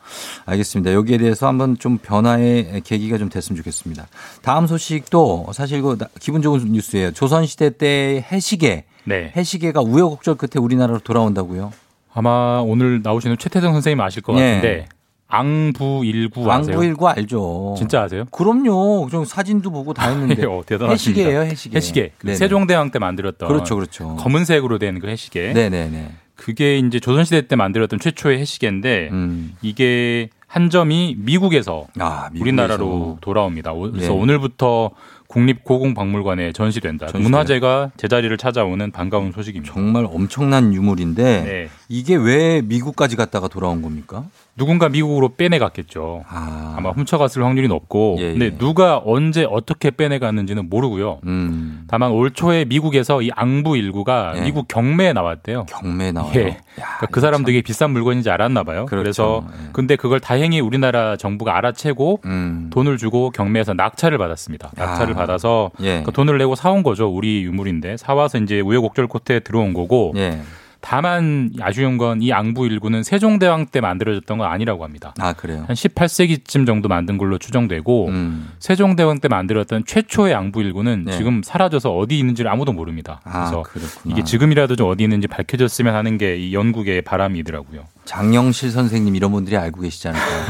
[0.47, 0.93] 알겠습니다.
[0.93, 4.09] 여기에 대해서 한번 좀 변화의 계기가 좀 됐으면 좋겠습니다.
[4.43, 7.13] 다음 소식도 사실 그 나- 기분 좋은 뉴스예요.
[7.13, 8.85] 조선시대 때 해시계.
[9.05, 9.33] 네.
[9.37, 11.73] 해시계가 우여곡절 끝에 우리나라로 돌아온다고요?
[12.13, 14.55] 아마 오늘 나오시는 최태성 선생님 아실 것 예.
[14.57, 14.89] 같은데
[15.31, 16.49] 앙부19 아세요?
[16.77, 17.75] 왕부일구 알죠.
[17.79, 18.25] 진짜 아세요?
[18.31, 19.09] 그럼요.
[19.11, 20.45] 좀 사진도 보고 다 했는데.
[20.47, 21.21] 어, 대단하십니다.
[21.23, 21.77] 해시계예요, 해시계.
[21.77, 22.13] 해시계.
[22.19, 22.35] 그.
[22.35, 24.17] 세종대왕 때 만들었던 그렇죠, 그렇죠.
[24.17, 25.53] 검은색으로 된 그 해시계.
[25.53, 26.11] 네네네.
[26.37, 29.55] 그게 이제 조선시대 때 만들었던 최초의 해시계인데 음.
[29.63, 32.43] 이게 한 점이 미국에서 아, 미국에서.
[32.43, 33.73] 우리나라로 돌아옵니다.
[33.73, 34.19] 오- 그래서 네.
[34.19, 34.91] 오늘부터
[35.29, 37.07] 국립고궁박물관에 전시된다.
[37.07, 37.23] 전시돼요.
[37.23, 39.73] 문화재가 제자리를 찾아오는 반가운 소식입니다.
[39.73, 41.69] 정말 엄청난 유물인데 네.
[41.89, 44.25] 이게 왜 미국까지 갔다가 돌아온 겁니까?
[44.57, 46.25] 누군가 미국으로 빼내갔겠죠.
[46.29, 48.51] 아, 아마 훔쳐갔을 확률이 높고 예, 근데 예.
[48.59, 51.21] 누가 언제 어떻게 빼내갔는지는 모르고요.
[51.25, 54.41] 음, 다만 올 초에 미국에서 이 앙부 일구가 예.
[54.43, 55.67] 미국 경매에 나왔대요.
[55.67, 56.33] 경매 나와요.
[56.35, 56.59] 예.
[56.75, 58.87] 그러니까 그 사람 되게 비싼 물건인지 알았나 봐요.
[58.87, 59.65] 그래서 그렇죠.
[59.67, 59.71] 예.
[59.73, 64.73] 근데 그걸 다행히 우리나라 정부가 알아채고 음, 돈을 주고 경매에서 낙찰을 받았습니다.
[64.77, 65.17] 낙찰을 아.
[65.17, 66.03] 받아서 예.
[66.05, 67.09] 그 돈을 내고 사온 거죠.
[67.09, 70.41] 우리 유물인데 사와서 이제 우여곡절 끝에 들어온 거고 예.
[70.81, 75.15] 다만 아쉬운 건이 앙부 일구는 세종대왕 때 만들어졌던 건 아니라고 합니다.
[75.21, 75.65] 아 그래요.
[75.69, 81.13] 한 18세기쯤 정도 만든 걸로 추정되고 음, 세종대왕 때 만들었던 최초의 앙부 일구는 네.
[81.17, 83.21] 지금 사라져서 어디 있는지를 아무도 모릅니다.
[83.25, 84.15] 아 그래서 그렇구나.
[84.15, 87.85] 이게 지금이라도 좀 어디 있는지 밝혀졌으면 하는 게 이 연구계의 바람이더라고요.
[88.05, 90.45] 장영실 선생님 이런 분들이 알고 계시지 않을까요?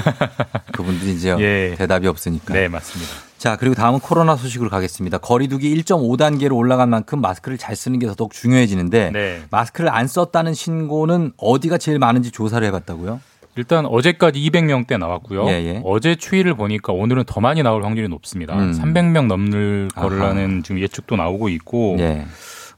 [0.73, 1.75] 그분들이 이제 예.
[1.77, 2.55] 대답이 없으니까.
[2.55, 3.13] 네, 맞습니다.
[3.41, 5.17] 자, 그리고 다음은 코로나 소식으로 가겠습니다.
[5.17, 9.41] 거리두기 1.5단계로 올라간 만큼 마스크를 잘 쓰는 게 더욱 중요해지는데 네.
[9.51, 13.19] 마스크를 안 썼다는 신고는 어디가 제일 많은지 조사를 해봤다고요?
[13.57, 15.47] 일단 어제까지 200명대 나왔고요.
[15.49, 15.83] 예, 예.
[15.87, 18.55] 어제 추이를 보니까 오늘은 더 많이 나올 확률이 높습니다.
[18.59, 18.73] 음.
[18.73, 20.11] 300명 넘는 아하.
[20.11, 22.27] 거라는 지금 예측도 나오고 있고 예.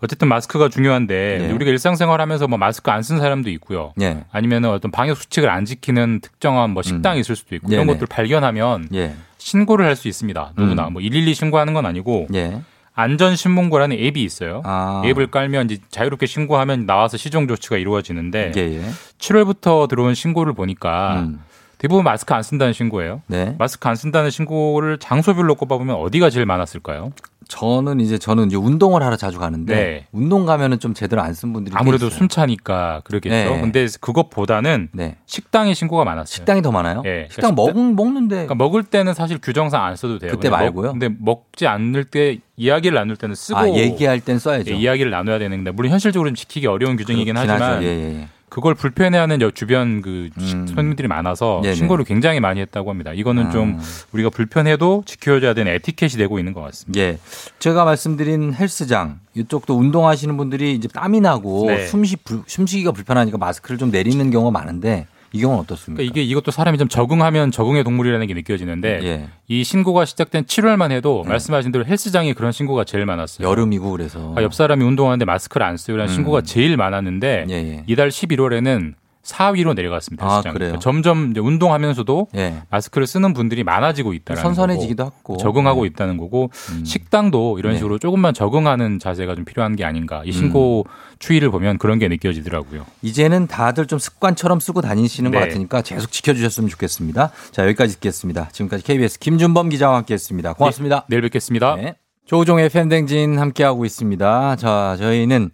[0.03, 1.53] 어쨌든 마스크가 중요한데 예.
[1.53, 3.93] 우리가 일상생활하면서 뭐 마스크 안 쓴 사람도 있고요.
[4.01, 4.25] 예.
[4.33, 7.95] 아니면 어떤 방역 수칙을 안 지키는 특정한 뭐 식당이 있을 수도 있고 이런 음.
[7.95, 9.15] 것들 발견하면 예.
[9.39, 10.53] 신고를 할 수 있습니다.
[10.57, 10.95] 누구나 음.
[10.95, 12.61] 뭐112 신고하는 건 아니고 예.
[12.95, 14.63] 안전신문고라는 앱이 있어요.
[14.65, 15.03] 아.
[15.05, 18.83] 앱을 깔면 이제 자유롭게 신고하면 나와서 시정 조치가 이루어지는데 예, 예.
[19.19, 21.41] 7월부터 들어온 신고를 보니까 음.
[21.83, 23.23] 대부분 마스크 안 쓴다는 신고예요.
[23.27, 23.57] 네.
[23.59, 27.11] 마스크 안 쓴다는 신고를 장소별로 꼽아보면 어디가 제일 많았을까요?
[27.49, 30.07] 저는 이제 저는 이제 운동을 하러 자주 가는데 네.
[30.13, 32.19] 운동 가면은 좀 제대로 안 쓴 분들이 꽤 아무래도 있어요.
[32.19, 33.35] 숨차니까 그러겠죠.
[33.35, 33.61] 네.
[33.61, 35.17] 근데 그것보다는 네.
[35.27, 36.27] 식당의 신고가 많았어요.
[36.33, 37.03] 식당이 더 많아요?
[37.05, 40.31] 예, 식당 그러니까 먹, 먹는데 그러니까 먹을 때는 사실 규정상 안 써도 돼요.
[40.31, 40.87] 그때 근데 말고요?
[40.87, 44.71] 먹, 근데 먹지 않을 때 이야기를 나눌 때는 쓰고 아, 얘기할 땐 써야죠.
[44.71, 47.83] 예, 이야기를 나눠야 되는데 물론 현실적으로 좀 지키기 어려운 규정이긴 하지만.
[47.83, 48.29] 예, 예, 예.
[48.53, 50.67] 그걸 불편해하는 여- 주변 그 음.
[50.67, 51.75] 손님들이 많아서 네네.
[51.75, 53.13] 신고를 굉장히 많이 했다고 합니다.
[53.15, 53.51] 이거는 아.
[53.51, 53.81] 좀
[54.13, 57.01] 우리가 불편해도 지켜줘야 되는 에티켓이 되고 있는 것 같습니다.
[57.01, 57.19] 예.
[57.61, 61.87] 제가 말씀드린 헬스장 이쪽도 운동하시는 분들이 이제 땀이 나고 네.
[61.87, 65.99] 숨쉬 불- 숨쉬기가 불편하니까 마스크를 좀 내리는 경우가 많은데 이 경우는 어떻습니까?
[65.99, 69.29] 그러니까 이게 이것도 사람이 좀 적응하면 적응의 동물이라는 게 느껴지는데 예.
[69.49, 73.49] 이 신고가 시작된 7월만 해도 말씀하신 대로 헬스장에 그런 신고가 제일 많았어요.
[73.49, 76.15] 여름이고 그래서 아, 옆 사람이 운동하는데 마스크를 안 써요라는 음.
[76.15, 77.85] 신고가 제일 많았는데 예, 예.
[77.87, 80.27] 이달 11월에는 4위로 내려갔습니다.
[80.27, 80.43] 아.
[80.43, 80.79] 그래요?
[80.81, 82.63] 점점 이제 운동하면서도 예.
[82.71, 85.89] 마스크를 쓰는 분들이 많아지고 있다는 선선해지기도 하고 적응하고 네.
[85.89, 86.85] 있다는 거고 음.
[86.85, 87.79] 식당도 이런 네.
[87.79, 90.23] 식으로 조금만 적응하는 자세가 좀 필요한 게 아닌가.
[90.25, 90.85] 이 신고
[91.19, 92.85] 추이를 보면 그런 게 느껴지더라고요.
[93.03, 95.47] 이제는 다들 좀 습관처럼 쓰고 다니시는 것 네.
[95.47, 97.31] 같으니까 계속 지켜주셨으면 좋겠습니다.
[97.53, 98.49] 자 여기까지 듣겠습니다.
[98.53, 100.55] 지금까지 KBS 김준범 기자와 함께했습니다.
[100.55, 101.07] 고맙습니다.
[101.09, 101.77] 내일 뵙겠습니다.
[101.77, 101.95] 네.
[102.25, 104.57] 조종의 팬댕진 함께하고 있습니다.
[104.57, 105.51] 자, 저희는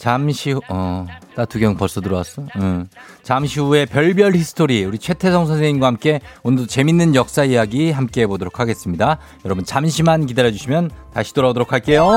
[0.00, 2.46] 잠시 후, 어, 따투경 벌써 들어왔어?
[2.56, 2.88] 응.
[3.22, 9.18] 잠시 후에 별별 history, 우리 최태성 선생님과 함께 오늘도 재밌는 역사 이야기 함께 해보도록 하겠습니다.
[9.44, 12.08] 여러분 잠시만 기다려주시면 다시 돌아오도록 할게요.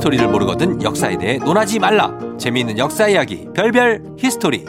[0.00, 2.10] History를 모르거든 역사에 대해 논하지 말라.
[2.38, 4.64] 재미있는 역사 이야기, 별별 history.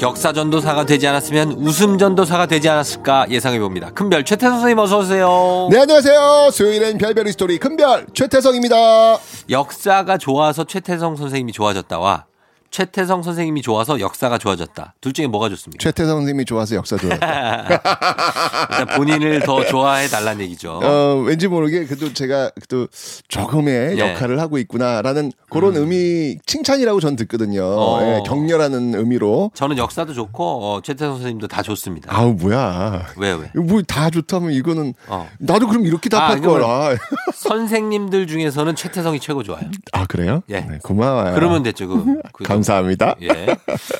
[0.00, 3.92] 역사 전도사가 되지 않았으면 웃음 전도사가 되지 않았을까 예상해 봅니다.
[3.92, 5.68] 큰별 최태성 선생님 어서 오세요.
[5.70, 6.50] 네, 안녕하세요.
[6.50, 8.76] 수요일엔 별별 history 큰별 최태성입니다.
[9.50, 12.24] 역사가 좋아서 최태성 선생님이 좋아졌다와
[12.76, 14.94] 최태성 선생님이 좋아서 역사가 좋아졌다.
[15.00, 15.80] 둘 중에 뭐가 좋습니까?
[15.82, 17.68] 최태성 선생님이 좋아서 역사 좋아했다.
[18.70, 20.80] 일단 본인을 더 좋아해 달라는 얘기죠.
[20.82, 22.88] 어, 왠지 모르게 그래도 제가 또
[23.28, 23.98] 조금의 네.
[23.98, 27.62] 역할을 하고 있구나라는 그런 의미 칭찬이라고 전 듣거든요.
[27.62, 28.00] 어.
[28.02, 29.50] 예, 격려라는 의미로.
[29.54, 32.08] 저는 역사도 좋고 어, 최태성 선생님도 다 좋습니다.
[32.16, 33.06] 아우 뭐야.
[33.18, 33.50] 왜 왜?
[33.54, 35.28] 뭐 다 좋다면 이거는 어.
[35.38, 36.64] 나도 그럼 이렇게 답할 아, 걸.
[36.64, 36.96] 아,
[37.34, 39.62] 선생님들 중에서는 최태성이 최고 좋아요.
[39.92, 40.42] 아, 그래요?
[40.48, 40.60] 예.
[40.60, 41.34] 네, 고마워요.
[41.34, 41.88] 그러면 됐죠.
[41.88, 43.16] 그, 그 감사합니다.
[43.22, 43.56] 예.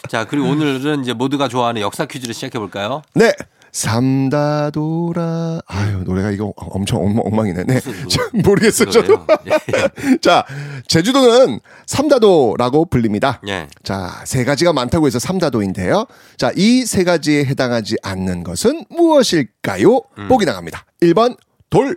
[0.08, 3.02] 자 그리고 오늘은 이제 모두가 좋아하는 역사 퀴즈를 시작해 볼까요?
[3.14, 3.32] 네.
[3.72, 5.60] 삼다도라.
[5.66, 7.64] 아유, 노래가 이거 엄청 엉망, 엉망이네.
[7.64, 7.80] 네.
[8.10, 9.24] 저, 모르겠어요, 저도.
[10.20, 10.44] 자,
[10.88, 13.40] 제주도는 삼다도라고 불립니다.
[13.48, 13.68] 예.
[13.82, 16.04] 자, 세 가지가 많다고 해서 삼다도인데요.
[16.36, 20.02] 자, 이 세 가지에 해당하지 않는 것은 무엇일까요?
[20.18, 20.28] 음.
[20.28, 20.84] 보기 나갑니다.
[21.00, 21.38] 1번
[21.70, 21.96] 돌,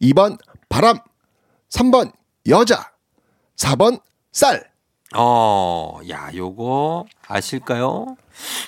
[0.00, 0.38] 2번
[0.68, 0.98] 바람,
[1.70, 2.12] 3번
[2.48, 2.88] 여자,
[3.56, 4.00] 4번
[4.32, 4.69] 쌀.
[5.16, 8.16] 어, 야, 요거 아실까요?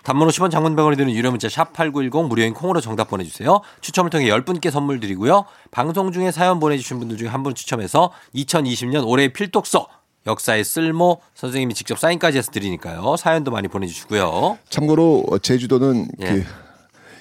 [0.03, 3.61] 단문 50원 장문 100원이 드는 유료 문자 샵 8910 무료인 콩으로 정답 보내주세요.
[3.81, 5.45] 추첨을 통해 10분께 선물 드리고요.
[5.71, 9.87] 방송 중에 사연 보내주신 분들 중에 한 분 추첨해서 2020년 올해의 필독서
[10.27, 13.17] 역사의 쓸모 선생님이 직접 사인까지 해서 드리니까요.
[13.17, 14.59] 사연도 많이 보내주시고요.
[14.69, 16.27] 참고로 어, 제주도는 예.
[16.27, 16.45] 그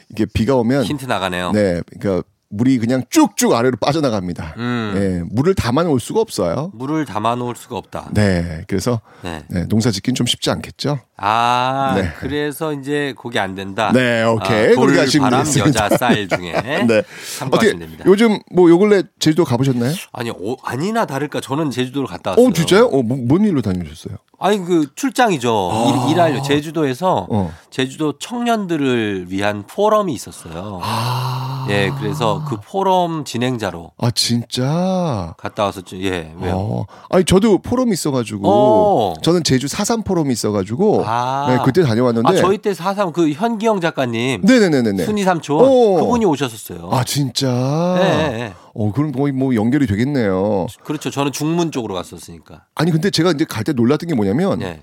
[0.09, 1.51] 이게 비가 오면 힌트 나가네요.
[1.53, 4.55] 네, 그러니까 물이 그냥 쭉쭉 아래로 빠져나갑니다.
[4.57, 4.93] 음.
[4.95, 6.71] 예, 물을 담아 놓을 수가 없어요.
[6.73, 8.09] 물을 담아 놓을 수가 없다.
[8.13, 9.43] 네, 그래서 네.
[9.49, 10.99] 네, 농사 짓긴 좀 쉽지 않겠죠.
[11.24, 12.11] 아, 네.
[12.19, 13.91] 그래서 이제 거기 안 된다.
[13.93, 14.72] 네, 오케이.
[14.72, 15.84] 아, 돌, 그렇게 하시면 바람, 되겠습니다.
[15.86, 16.51] 여자, 쌀 중에
[16.88, 17.03] 네.
[17.45, 18.03] 어떻게 됩니다.
[18.07, 19.93] 요즘 뭐 요 근래 제주도 가보셨나요?
[20.13, 22.47] 아니, 오, 아니나 다를까 저는 제주도를 갔다 왔어요.
[22.47, 22.86] 어, 진짜요?
[22.86, 24.17] 어, 뭐, 뭔 일로 다녀오셨어요?
[24.43, 26.05] 아니 그 출장이죠.
[26.07, 27.53] 일, 일하려 제주도에서 어.
[27.69, 30.80] 제주도 청년들을 위한 포럼이 있었어요.
[30.82, 31.67] 아.
[31.69, 35.36] 예, 그래서 그 포럼 진행자로 아 진짜.
[35.38, 35.97] 갔다 왔었죠.
[36.01, 36.55] 예, 왜요?
[36.57, 36.86] 어.
[37.11, 39.13] 아니 저도 포럼 있어가지고 오.
[39.22, 41.45] 저는 제주 사삼 포럼 있어가지고 아.
[41.49, 42.30] 네, 그때 다녀왔는데.
[42.30, 44.41] 아, 저희 때 사삼 그 현기영 작가님.
[44.43, 45.03] 네네네네.
[45.05, 45.59] 순이 삼촌.
[45.59, 45.95] 오.
[45.97, 46.89] 그분이 오셨었어요.
[46.91, 47.47] 아 진짜.
[47.99, 48.53] 네, 네.
[48.74, 50.68] 어 그럼 거의 뭐 연결이 되겠네요.
[50.84, 51.09] 그렇죠.
[51.09, 52.64] 저는 중문 쪽으로 갔었으니까.
[52.76, 54.82] 아니 근데 제가 이제 갈 때 놀랐던 게 뭐냐면 네.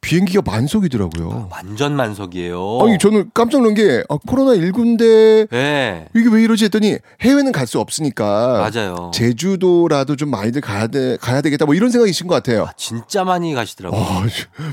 [0.00, 1.48] 비행기가 만석이더라고요.
[1.50, 2.78] 완전 만석이에요.
[2.82, 6.06] 아니 저는 깜짝 놀란 게 아, 코로나 19인데 네.
[6.14, 9.12] 이게 왜 이러지 했더니 해외는 갈 수 없으니까 맞아요.
[9.14, 12.68] 제주도라도 좀 많이들 가야 돼 가야 되겠다 뭐 이런 생각이신 것 같아요.
[12.76, 14.00] 진짜 많이 가시더라고요.
[14.00, 14.26] 아,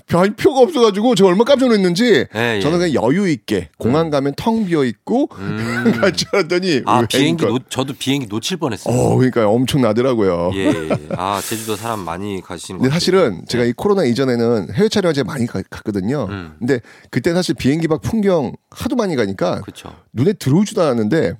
[0.07, 2.59] 표- 표가 없어가지고 제가 얼마 나 깜짝 놀랐는지 예, 예.
[2.61, 5.27] 저는 그냥 여유 있게 공항 가면 텅 비어 있고
[6.01, 8.95] 같이 왔더니 아, 왜 비행기 놓, 저도 비행기 놓칠 뻔했어요.
[8.97, 10.51] 어 그러니까 엄청 나더라고요.
[10.55, 10.89] 예, 예.
[11.17, 15.31] 아, 제주도 사람 많이 가시는 근데 것 사실은 제가 이 코로나 이전에는 해외 촬영을 제가
[15.31, 16.27] 많이 가- 갔거든요.
[16.29, 16.55] 음.
[16.59, 16.79] 근데
[17.11, 19.93] 그때 사실 비행기 밖 풍경 하도 많이 가니까 그렇죠.
[20.13, 21.33] 눈에 들어오지도 않았는데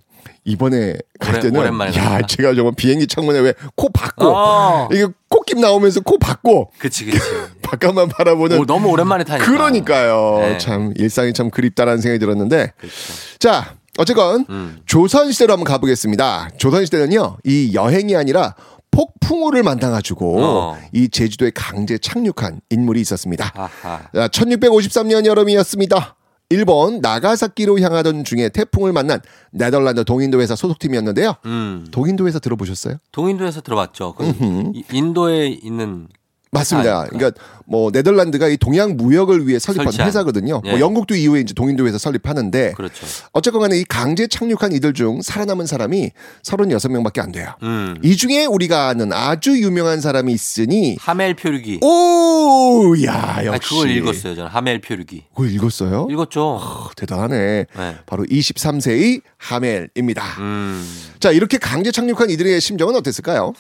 [0.44, 2.28] 이번에 갈 오래- 때는 오랜만에 야 가니까.
[2.28, 4.90] 제가 정말 비행기 창문에 왜 코 박고 어.
[4.92, 7.20] 이게 코김 나오면서 코 박고 그치, 그치.
[7.62, 9.46] 바깥만 바라보는 오, 너무 오랜만에 타니까.
[9.46, 10.38] 그러니까요.
[10.42, 10.58] 네.
[10.58, 12.96] 참 일상이 참 그립다라는 생각이 들었는데 그렇죠.
[13.40, 14.80] 자 어쨌건 음.
[14.86, 16.50] 조선 시대로 한번 가보겠습니다.
[16.58, 18.56] 조선 시대는요 이 여행이 아니라
[18.98, 20.78] 폭풍우를 만나가지고 어.
[20.92, 23.52] 이 제주도에 강제 착륙한 인물이 있었습니다.
[23.56, 24.02] 아하.
[24.12, 26.16] 자, 1653년 여름이었습니다.
[26.50, 29.20] 일본 나가사키로 향하던 중에 태풍을 만난
[29.52, 31.36] 네덜란드 동인도 회사 소속팀이었는데요.
[31.46, 31.86] 음.
[31.92, 32.96] 동인도 회사 들어보셨어요?
[33.12, 34.14] 동인도에서 들어봤죠.
[34.18, 34.26] 그
[34.74, 36.08] 이- 인도에 있는
[36.52, 37.04] 맞습니다.
[37.04, 37.18] 회사니까.
[37.18, 40.08] 그러니까 뭐 네덜란드가 이 동양 무역을 위해 설립한 설치한.
[40.08, 40.62] 회사거든요.
[40.66, 40.72] 예.
[40.72, 43.06] 뭐 영국도 이후에 이제 동인도 회사 설립하는데 그렇죠.
[43.34, 46.12] 어쨌건 간에 이 강제 착륙한 이들 중 살아남은 사람이
[46.44, 47.54] 36명밖에 안 돼요.
[47.64, 47.98] 음.
[48.04, 51.80] 이 중에 우리가 아는 아주 유명한 사람이 있으니 하멜 표류기.
[51.82, 54.36] 오, 야, 아니, 역시 그걸 읽었어요.
[54.36, 55.26] 저는 하멜 표류기.
[55.36, 56.08] 그걸 읽었어요?
[56.10, 56.42] 읽었죠.
[56.62, 57.66] 어, 대단하네.
[57.76, 57.96] 네.
[58.06, 60.24] 바로 23세의 하멜입니다.
[60.40, 60.86] 음.
[61.20, 63.54] 자, 이렇게 강제 착륙한 이들의 심정은 어땠을까요?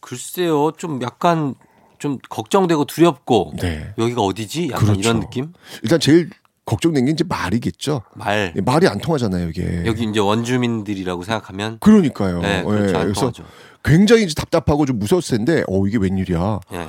[0.00, 0.72] 글쎄요.
[0.76, 1.54] 좀 약간
[2.00, 3.92] 좀 걱정되고 두렵고 네.
[3.98, 4.70] 여기가 어디지?
[4.72, 5.00] 약간 그렇죠.
[5.00, 5.52] 이런 느낌?
[5.82, 6.30] 일단 제일
[6.64, 8.02] 걱정된 게 이제 말이겠죠.
[8.14, 8.54] 말.
[8.64, 9.82] 말이 안 통하잖아요, 이게.
[9.84, 12.40] 여기 이제 원주민들이라고 생각하면 그러니까요.
[12.40, 12.96] 네, 그렇죠.
[12.96, 13.44] 안 그래서 통하죠.
[13.84, 16.60] 굉장히 이제 답답하고 좀 무서웠을 텐데, 어, 이게 웬일이야.
[16.72, 16.88] 예.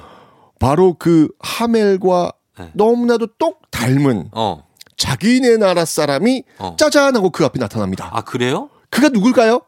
[0.60, 2.72] 바로 그 하멜과 네.
[2.74, 4.64] 너무나도 똑 닮은 어.
[4.96, 6.76] 자기네 나라 사람이 어.
[6.78, 8.10] 짜잔 하고 그 앞에 나타납니다.
[8.14, 8.70] 아, 그래요?
[8.90, 9.62] 그가 누굴까요?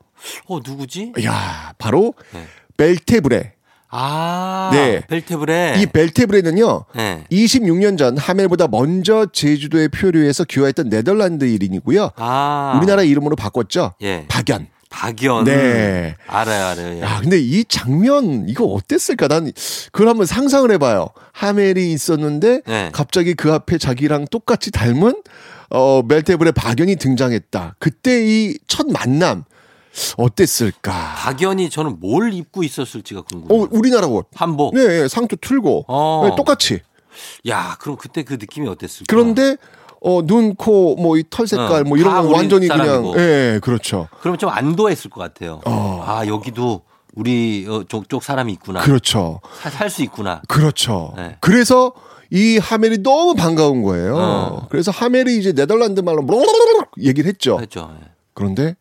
[0.47, 1.13] 어, 누구지?
[1.25, 2.45] 야 바로 네.
[2.77, 3.53] 벨테브레.
[3.95, 5.01] 아, 네.
[5.07, 5.75] 벨테브레.
[5.77, 6.85] 이 벨테브레는요.
[6.95, 7.23] 네.
[7.31, 12.09] 26년 전 하멜보다 먼저 제주도에 표류해서 귀화했던 네덜란드 일인이고요.
[12.15, 12.73] 아.
[12.77, 13.93] 우리나라 이름으로 바꿨죠.
[14.01, 14.25] 예.
[14.27, 14.67] 박연.
[14.89, 15.43] 박연.
[15.45, 16.15] 네.
[16.27, 16.97] 알아요, 알아요.
[16.97, 17.01] 예.
[17.01, 19.27] 야, 근데 이 장면 이거 어땠을까?
[19.27, 19.51] 난
[19.91, 21.09] 그걸 한번 상상을 해봐요.
[21.33, 22.89] 하멜이 있었는데 네.
[22.93, 25.13] 갑자기 그 앞에 자기랑 똑같이 닮은
[25.69, 27.75] 어 멜테블의 박연이 등장했다.
[27.79, 29.43] 그때 이 첫 만남
[30.17, 30.91] 어땠을까?
[31.17, 33.63] 박연이 저는 뭘 입고 있었을지가 궁금해요.
[33.63, 34.27] 어 우리나라 옷.
[34.35, 34.73] 한복.
[34.75, 36.27] 네, 네, 상투 틀고 어.
[36.29, 36.79] 네, 똑같이.
[37.47, 39.05] 야, 그럼 그때 그 느낌이 어땠을까?
[39.07, 39.57] 그런데
[40.01, 43.19] 어 눈, 코, 뭐 이 털 색깔 어, 뭐 이런 다건 완전히 그냥 사람이고.
[43.19, 44.07] 예, 그렇죠.
[44.19, 45.61] 그러면 좀 안도했을 것 같아요.
[45.65, 46.03] 어.
[46.05, 46.81] 아, 여기도
[47.15, 48.81] 우리 어, 쪽, 쪽 사람이 있구나.
[48.81, 49.39] 그렇죠.
[49.71, 50.41] 살 수 있구나.
[50.47, 51.13] 그렇죠.
[51.15, 51.37] 네.
[51.39, 51.93] 그래서
[52.31, 54.17] 이 하멜이 너무 반가운 거예요.
[54.17, 54.67] 어.
[54.71, 56.25] 그래서 하멜이 이제 네덜란드 말로
[56.99, 57.59] 얘기를 했죠.
[57.61, 57.95] 했죠.
[58.01, 58.07] 예.
[58.33, 58.75] 그런데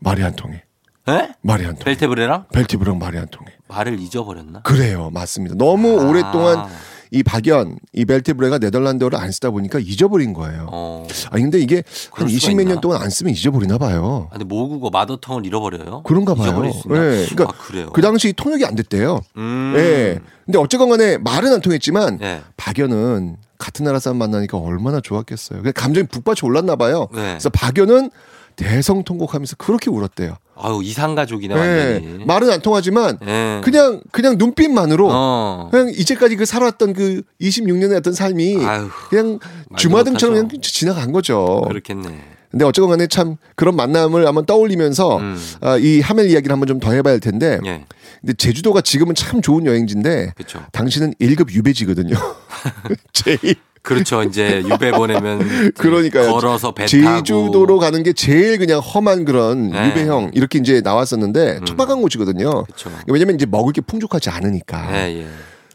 [0.00, 0.64] 말이 안 통해.
[1.08, 1.30] 예?
[1.42, 1.84] 말이 안 통해.
[1.84, 3.52] 벨테브레랑 벨티브랑 말이 안 통해.
[3.68, 4.62] 말을 잊어버렸나?
[4.62, 5.10] 그래요.
[5.12, 5.54] 맞습니다.
[5.56, 6.04] 너무 아.
[6.04, 6.68] 오랫동안
[7.12, 10.68] 이 박연, 이 벨티브레가 네덜란드어를 안 쓰다 보니까 잊어버린 거예요.
[10.70, 11.06] 어.
[11.30, 11.76] 아니 근데 이게
[12.12, 12.72] 한 그럴 수가 20몇 있나?
[12.74, 14.28] 년 동안 안 쓰면 잊어버리나 봐요.
[14.30, 16.02] 아, 근데 모국어 마더텅을 잃어버려요?
[16.04, 16.62] 그런가 봐요.
[16.66, 17.26] 예.
[17.28, 17.90] 그러니까 아, 그래요.
[17.92, 19.20] 그 당시 통역이 안 됐대요.
[19.36, 19.74] 음.
[19.76, 20.20] 예.
[20.46, 22.42] 근데 어쨌건 간에 말은 안 통했지만 예.
[22.56, 25.60] 박연은 같은 나라 사람 만나니까 얼마나 좋았겠어요.
[25.62, 27.08] 그냥 감정이 북받쳐 올랐나 봐요.
[27.12, 27.22] 네.
[27.22, 28.10] 그래서 박연은
[28.56, 30.36] 대성통곡하면서 그렇게 울었대요.
[30.56, 31.58] 아유, 이상 가족이네, 예.
[31.58, 32.24] 완전히.
[32.26, 33.60] 말은 안 통하지만 예.
[33.64, 35.68] 그냥 그냥 눈빛만으로 어.
[35.70, 39.38] 그냥 이제까지 그 살았던 그 26년의 어떤 삶이 아유, 그냥
[39.76, 40.48] 주마등처럼.
[40.48, 41.62] 그냥 지나간 거죠.
[41.68, 42.22] 그렇겠네.
[42.50, 45.38] 근데 어쨌건 간에 참 그런 만남을 한번 떠올리면서 음.
[45.60, 47.84] 아, 이 하멜 이야기를 한번 좀 더 해봐야 할 텐데 예.
[48.20, 50.60] 근데 제주도가 지금은 참 좋은 여행지인데 그쵸.
[50.72, 52.16] 당신은 1급 유배지거든요.
[53.12, 54.22] 제일 그렇죠.
[54.22, 56.32] 이제 유배 보내면 그러니까요.
[56.32, 59.88] 걸어서 배 제주도로 타고 가는 게 제일 그냥 험한 그런 네.
[59.88, 61.64] 유배형 이렇게 이제 나왔었는데 음.
[61.64, 62.64] 척박한 곳이거든요.
[62.64, 62.90] 그쵸.
[63.06, 64.88] 왜냐면 이제 먹을 게 풍족하지 않으니까.
[65.08, 65.26] 예, 예.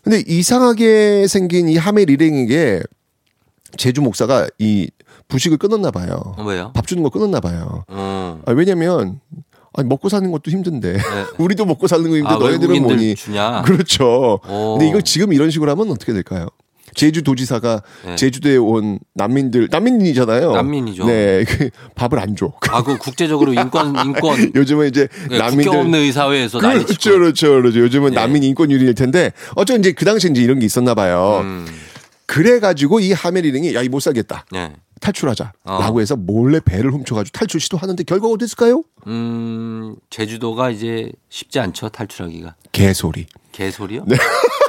[0.04, 2.84] 근데 이상하게 생긴 이 하멜 일행에게
[3.78, 4.90] 제주 목사가 이
[5.28, 6.36] 부식을 끊었나 봐요.
[6.38, 6.72] 어, 왜요?
[6.76, 7.84] 밥 주는 거 끊었나 봐요.
[7.88, 8.40] 어.
[8.46, 9.20] 아, 왜냐면
[9.74, 10.98] 아니, 먹고 사는 것도 힘든데
[11.40, 12.36] 우리도 먹고 사는 거 힘든데 네.
[12.36, 13.16] 아, 너희들은 뭐니?
[13.16, 13.64] 주냐?
[13.64, 14.40] 그렇죠.
[14.48, 14.78] 오.
[14.78, 16.48] 근데 이걸 지금 이런 식으로 하면 어떻게 될까요?
[16.96, 18.16] 제주도지사가 네.
[18.16, 20.52] 제주도에 온 난민들 난민이잖아요.
[20.54, 21.06] 난민이죠.
[21.06, 22.52] 네, 그 밥을 안 줘.
[22.70, 27.12] 아, 그 국제적으로 인권 인권 요즘은 이제 네, 난민들 국경 없는 의사회에서 난리 그렇죠.
[27.12, 27.80] 그렇죠, 그렇죠.
[27.82, 28.16] 요즘은 네.
[28.16, 31.42] 난민 인권 유리일 텐데 어쩌면 이제 그 당시 이제 이런 게 있었나 봐요.
[31.44, 31.68] 음.
[32.26, 34.46] 그래가지고 이 하멜이링이 야 이 못 살겠다.
[34.52, 34.74] 네.
[35.02, 36.00] 탈출하자라고 어.
[36.00, 38.84] 해서 몰래 배를 훔쳐가지고 탈출 시도하는데 결과가 어땠을까요?
[39.08, 42.56] 음, 제주도가 이제 쉽지 않죠, 탈출하기가.
[42.72, 43.28] 개소리.
[43.52, 44.06] 개소리요?
[44.08, 44.16] 네.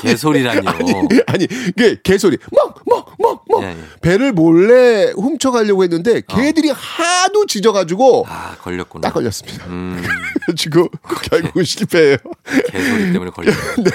[0.00, 0.62] 개소리라뇨.
[0.68, 0.92] 아니,
[1.26, 2.38] 아니, 이게 개소리.
[2.50, 2.74] 뭐,
[3.60, 3.64] 뭐.
[3.64, 3.76] 예, 예.
[4.00, 9.02] 배를 몰래 훔쳐가려고 했는데 개들이 하도 짖어가지고 아, 걸렸구나.
[9.08, 9.66] 딱 걸렸습니다.
[9.66, 10.02] 음,
[10.46, 10.88] 그래가지고
[11.30, 12.16] 결국 실패해요.
[12.70, 13.90] 개소리 때문에 걸렸 네.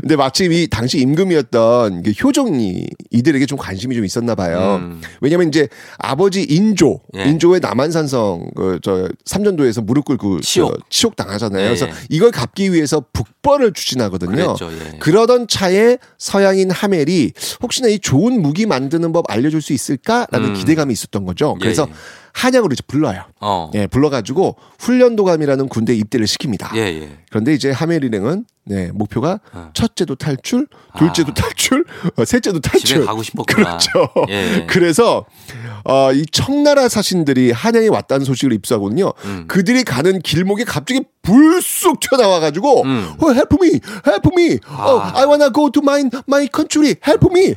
[0.00, 4.80] 근데 마침 이 당시 임금이었던 그 효종이 이들에게 좀 관심이 좀 있었나 봐요.
[4.82, 5.00] 음.
[5.20, 7.24] 왜냐면 이제 아버지 인조, 예.
[7.24, 10.72] 인조의 남한산성 그 저 삼전도에서 무릎 꿇고 치욕.
[10.72, 11.62] 저 치욕 당하잖아요.
[11.62, 11.92] 예, 그래서 예.
[12.08, 14.54] 이걸 갚기 위해서 북벌을 추진하거든요.
[14.54, 14.98] 그랬죠, 예.
[14.98, 17.32] 그러던 차에 서양인 하멜이
[17.62, 20.54] 혹시나 이 좋은 무기 만 드는 법 알려줄 수 있을까라는 음.
[20.54, 21.54] 기대감이 있었던 거죠.
[21.56, 21.92] 예, 그래서 예.
[22.32, 23.24] 한양으로 이제 불러요.
[23.40, 23.70] 어.
[23.74, 26.74] 예, 불러가지고 훈련도감이라는 군대 에 입대를 시킵니다.
[26.76, 27.18] 예, 예.
[27.30, 29.70] 그런데 이제 하멜 일행은 네, 목표가 어.
[29.74, 31.84] 첫째도 탈출, 둘째도 탈출,
[32.16, 32.86] 어, 셋째도 탈출.
[32.86, 33.78] 집에 가고 싶었구나.
[33.78, 34.12] 그렇죠.
[34.28, 34.66] 예.
[34.68, 35.24] 그래서
[35.84, 39.12] 어, 이 청나라 사신들이 한양에 왔다는 소식을 입수하거든요.
[39.24, 39.44] 음.
[39.48, 43.12] 그들이 가는 길목에 갑자기 불쑥 튀어나와가지고 음.
[43.18, 47.54] 어, help me, help me, 어, I wanna go to my my country, help me.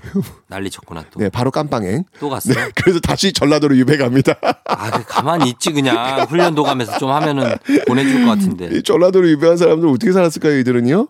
[0.47, 1.19] 난리 쳤구나 또.
[1.19, 2.05] 네, 바로 깜빵행.
[2.19, 2.55] 또 갔어요?
[2.55, 4.35] 네, 그래서 다시 전라도로 유배 갑니다.
[4.65, 7.55] 아, 그 가만히 있지 그냥 훈련도 가면서 좀 하면은
[7.87, 8.69] 보내줄 것 같은데.
[8.71, 11.07] 이 전라도로 유배한 사람들 어떻게 살았을까요, 이들은요?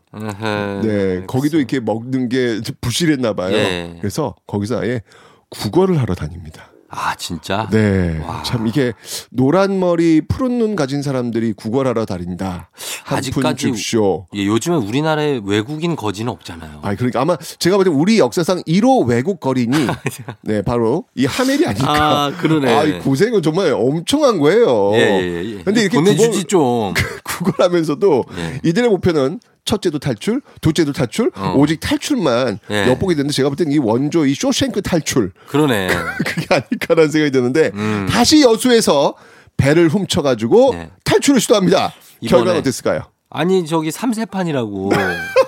[0.84, 3.54] 네, 거기도 이렇게 먹는 게 부실했나 봐요.
[3.54, 3.98] 예.
[4.00, 5.02] 그래서 거기서 아예
[5.50, 6.73] 국어를 하러 다닙니다.
[6.96, 7.68] 아 진짜?
[7.72, 8.94] 네, 참 이게
[9.32, 12.70] 노란 머리 푸른 눈 가진 사람들이 국어를 하러 다닌다.
[13.04, 14.28] 한푼 줍쇼.
[14.36, 16.80] 예, 요즘에 우리나라에 외국인 거지는 없잖아요.
[16.84, 19.76] 아, 그러니까 아마 제가 볼 때 우리 역사상 1호 외국 거린이
[20.44, 21.92] 네 바로 이 하멜이 아닐까.
[22.26, 22.74] 아, 그러네.
[22.74, 24.92] 아, 이 고생은 정말 엄청한 거예요.
[24.94, 25.64] 예, 예, 예.
[25.64, 26.94] 근데 이렇게 보내주지 국어- 좀.
[27.24, 28.60] 국어를 하면서도 예.
[28.64, 31.54] 이들의 목표는 첫째도 탈출, 둘째도 탈출, 어.
[31.58, 32.88] 오직 탈출만 예.
[32.90, 35.88] 엿보게 되는데 제가 볼 때는 이 원조 이 쇼생크 탈출 그러네.
[36.26, 38.08] 그게 아닐까라는 생각이 드는데 음.
[38.10, 39.16] 다시 여수에서
[39.58, 40.90] 배를 훔쳐가지고 네.
[41.06, 41.94] 탈출을 시도합니다.
[42.28, 43.02] 결과는 어땠을까요?
[43.30, 44.92] 아니 저기 삼세판이라고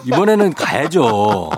[0.07, 1.51] 이번에는 가야죠.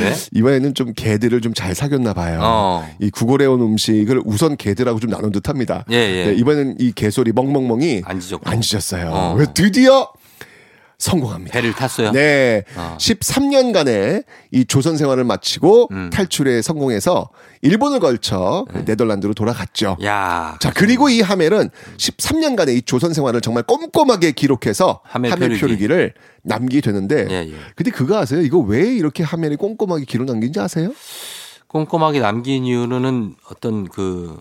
[0.00, 0.14] 네?
[0.32, 2.40] 이번에는 좀 개들을 좀 잘 사귀었나 봐요.
[2.42, 2.88] 어.
[3.00, 5.84] 이 구걸해 온 음식을 우선 개들하고 좀 나눈 듯합니다.
[5.90, 6.26] 예, 예.
[6.26, 8.50] 네, 이번엔 이 개소리 멍멍멍이 안 지졌고.
[8.50, 9.10] 안 지졌어요.
[9.12, 9.34] 어.
[9.34, 10.08] 그래서 드디어
[11.02, 11.52] 성공합니다.
[11.52, 12.12] 배를 탔어요.
[12.12, 12.62] 네.
[12.76, 12.96] 어.
[12.98, 16.10] 13년간의 이 조선 생활을 마치고 음.
[16.10, 17.28] 탈출에 성공해서
[17.62, 19.96] 일본을 걸쳐 네덜란드로 돌아갔죠.
[20.04, 20.56] 야.
[20.60, 25.60] 자, 그리고 이 하멜은 13년간의 이 조선 생활을 정말 꼼꼼하게 기록해서 하멜 하멜, 표류기.
[25.60, 27.54] 표류기를 남기게 되는데 예, 예.
[27.74, 28.40] 근데 그거 아세요?
[28.40, 30.92] 이거 왜 이렇게 하멜이 꼼꼼하게 기록 남긴지 아세요?
[31.66, 34.38] 꼼꼼하게 남긴 이유는 어떤 그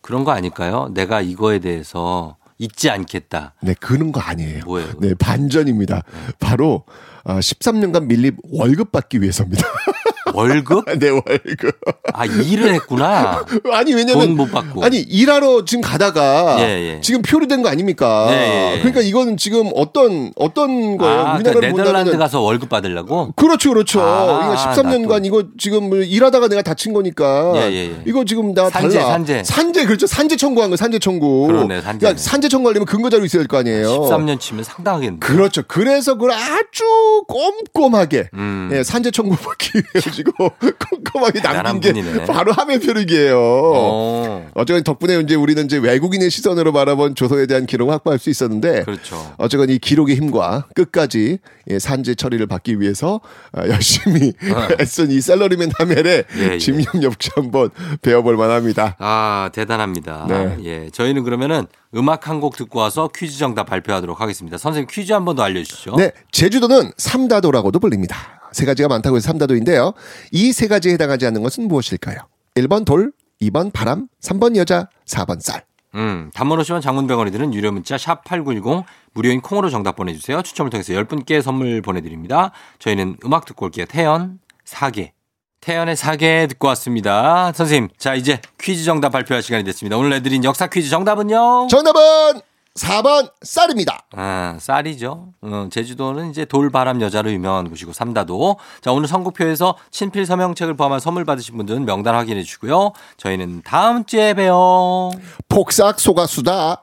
[0.00, 0.88] 그런 거 아닐까요?
[0.94, 3.54] 내가 이거에 대해서 잊지 않겠다.
[3.62, 4.64] 네, 그런 거 아니에요.
[4.64, 4.92] 뭐예요?
[5.00, 6.02] 네, 반전입니다.
[6.38, 6.84] 바로
[7.24, 9.66] 아, 13년간 밀립 월급 받기 위해서입니다.
[10.36, 10.84] 월급?
[10.98, 11.78] 네, 월급.
[12.12, 13.44] 아 일을 했구나.
[13.72, 14.84] 아니 왜냐면 돈 못 받고.
[14.84, 17.00] 아니 일하러 지금 가다가 예, 예.
[17.00, 18.26] 지금 표류된 거 아닙니까?
[18.30, 18.78] 예, 예, 예.
[18.80, 21.20] 그러니까 이거는 지금 어떤 어떤 거예요?
[21.20, 23.32] 아, 그러니까 우리나라를 네덜란드 본다면은- 가서 월급 받으려고?
[23.36, 24.00] 그렇죠, 그렇죠.
[24.02, 27.52] 아, 이거 나 13년간 이거 지금 뭐 일하다가 내가 다친 거니까.
[27.56, 28.02] 예, 예, 예.
[28.06, 29.10] 이거 지금 나 산재, 달라.
[29.12, 29.42] 산재.
[29.44, 30.06] 산재 그렇죠.
[30.06, 31.46] 산재 청구한 거 산재 청구.
[31.46, 31.98] 그러네, 산재.
[32.00, 33.88] 그러니까 산재 청구하려면 근거 자료 있어야 될 거 아니에요.
[33.90, 35.18] 13년 치면 상당하겠네.
[35.20, 35.62] 그렇죠.
[35.66, 36.84] 그래서 그걸 아주
[37.28, 38.70] 꼼꼼하게 음.
[38.72, 39.84] 예, 산재 청구 받기 위해
[40.26, 40.50] 가지고
[40.90, 42.24] 꼼꼼하게 남긴 게 분이네.
[42.26, 43.38] 바로 하멜 표류기예요.
[43.38, 44.50] 어.
[44.54, 49.34] 어쨌건 덕분에 이제 우리는 이제 외국인의 시선으로 바라본 조선에 대한 기록을 확보할 수 있었는데 그렇죠.
[49.38, 51.38] 어쨌건 이 기록의 힘과 끝까지
[51.70, 53.20] 예, 산재 처리를 받기 위해서
[53.52, 54.32] 아, 열심히
[54.80, 56.38] 애쓴 이 셀러리맨 하멜의 어.
[56.38, 56.58] 예, 예.
[56.58, 57.70] 집념 역시 한번
[58.02, 58.96] 배워볼 만합니다.
[58.98, 60.26] 아, 대단합니다.
[60.28, 60.56] 네.
[60.64, 60.90] 예.
[60.90, 64.58] 저희는 그러면은 음악 한 곡 듣고 와서 퀴즈 정답 발표하도록 하겠습니다.
[64.58, 65.96] 선생님 퀴즈 한 번 더 알려주시죠.
[65.96, 68.16] 네, 제주도는 삼다도라고도 불립니다.
[68.56, 69.92] 세 가지가 많다고 해서 삼다도인데요.
[70.32, 72.18] 이 세 가지에 해당하지 않는 것은 무엇일까요?
[72.56, 75.62] 1번 돌, 2번 바람, 3번 여자, 4번 쌀.
[75.94, 78.84] 음, 단문 50원 장문병원이 드는 유료 문자 샵 8910
[79.14, 80.42] 무료인 콩으로 정답 보내주세요.
[80.42, 82.50] 추첨을 통해서 10분께 선물 보내드립니다.
[82.78, 83.86] 저희는 음악 듣고 올게요.
[83.86, 85.12] 태연 사계.
[85.60, 87.50] 태연의 사계 듣고 왔습니다.
[87.52, 89.96] 선생님, 자 이제 퀴즈 정답 발표할 시간이 됐습니다.
[89.96, 91.66] 오늘 내드린 역사 퀴즈 정답은요?
[91.70, 92.40] 정답은
[92.76, 94.06] 4번 쌀입니다.
[94.12, 95.32] 아, 쌀이죠.
[95.42, 98.56] 어, 제주도는 이제 돌바람 여자로 유명한 곳이고 삼다도.
[98.80, 102.92] 자, 오늘 선곡표에서 친필 서명책을 포함한 선물 받으신 분들은 명단 확인해 주고요.
[103.16, 105.10] 저희는 다음 주에 봬요.
[105.48, 106.82] 폭삭 소가수다.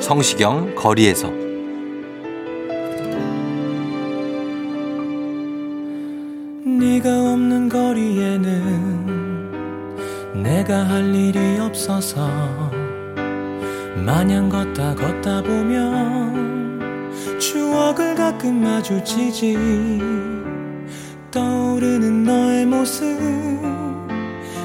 [0.00, 1.47] 성시경 거리에서
[6.98, 9.06] 네가 없는 거리에는
[10.42, 12.28] 내가 할 일이 없어서
[14.04, 19.56] 마냥 걷다 걷다 보면 추억을 가끔 마주치지.
[21.30, 23.06] 떠오르는 너의 모습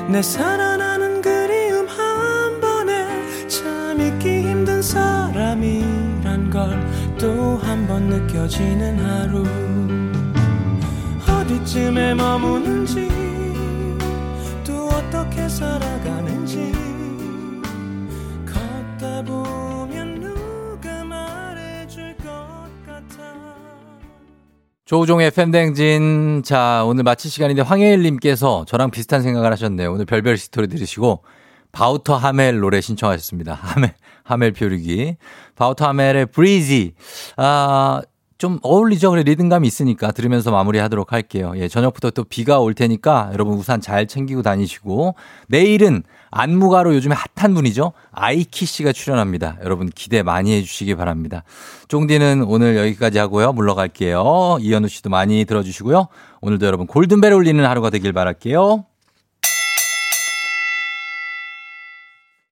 [0.10, 3.06] 내 살아나는 그리움 한 번에
[3.48, 6.82] 참 잊기 힘든 사람이란 걸
[7.20, 9.44] 또 한 번 느껴지는 하루
[11.54, 13.08] 어디쯤에 머무는지
[14.66, 16.72] 또 어떻게 살아가는지
[18.45, 22.24] 걷다 보면 누가 말해줄 것
[22.86, 23.34] 같아
[24.86, 26.41] 조우종의 FM댕진.
[26.43, 29.91] 자, 오늘 마칠 시간인데 황혜일님께서 저랑 비슷한 생각을 하셨네요.
[29.91, 31.24] 오늘 별별 스토리 들으시고
[31.72, 33.54] 바우터 하멜 노래 신청하셨습니다.
[33.54, 33.93] 하멜,
[34.24, 35.18] 하멜 표류기.
[35.56, 36.93] 바우터 하멜의 Breezy.
[37.38, 38.01] 아,
[38.44, 39.10] 좀 어울리죠?
[39.12, 41.54] 그래, 리듬감이 있으니까 들으면서 마무리 하도록 할게요.
[41.56, 45.16] 예, 저녁부터 또 비가 올 테니까 여러분 우산 잘 챙기고 다니시고
[45.48, 47.94] 내일은 안무가로 요즘에 핫한 분이죠.
[48.12, 49.60] 아이키 씨가 출연합니다.
[49.64, 51.46] 여러분 기대 많이 해주시기 바랍니다.
[51.88, 53.54] 쫑디는 오늘 여기까지 하고요.
[53.54, 54.58] 물러갈게요.
[54.60, 56.10] 이현우 씨도 많이 들어주시고요.
[56.41, 58.84] 오늘도 여러분 골든벨 울리는 하루가 되길 바랄게요.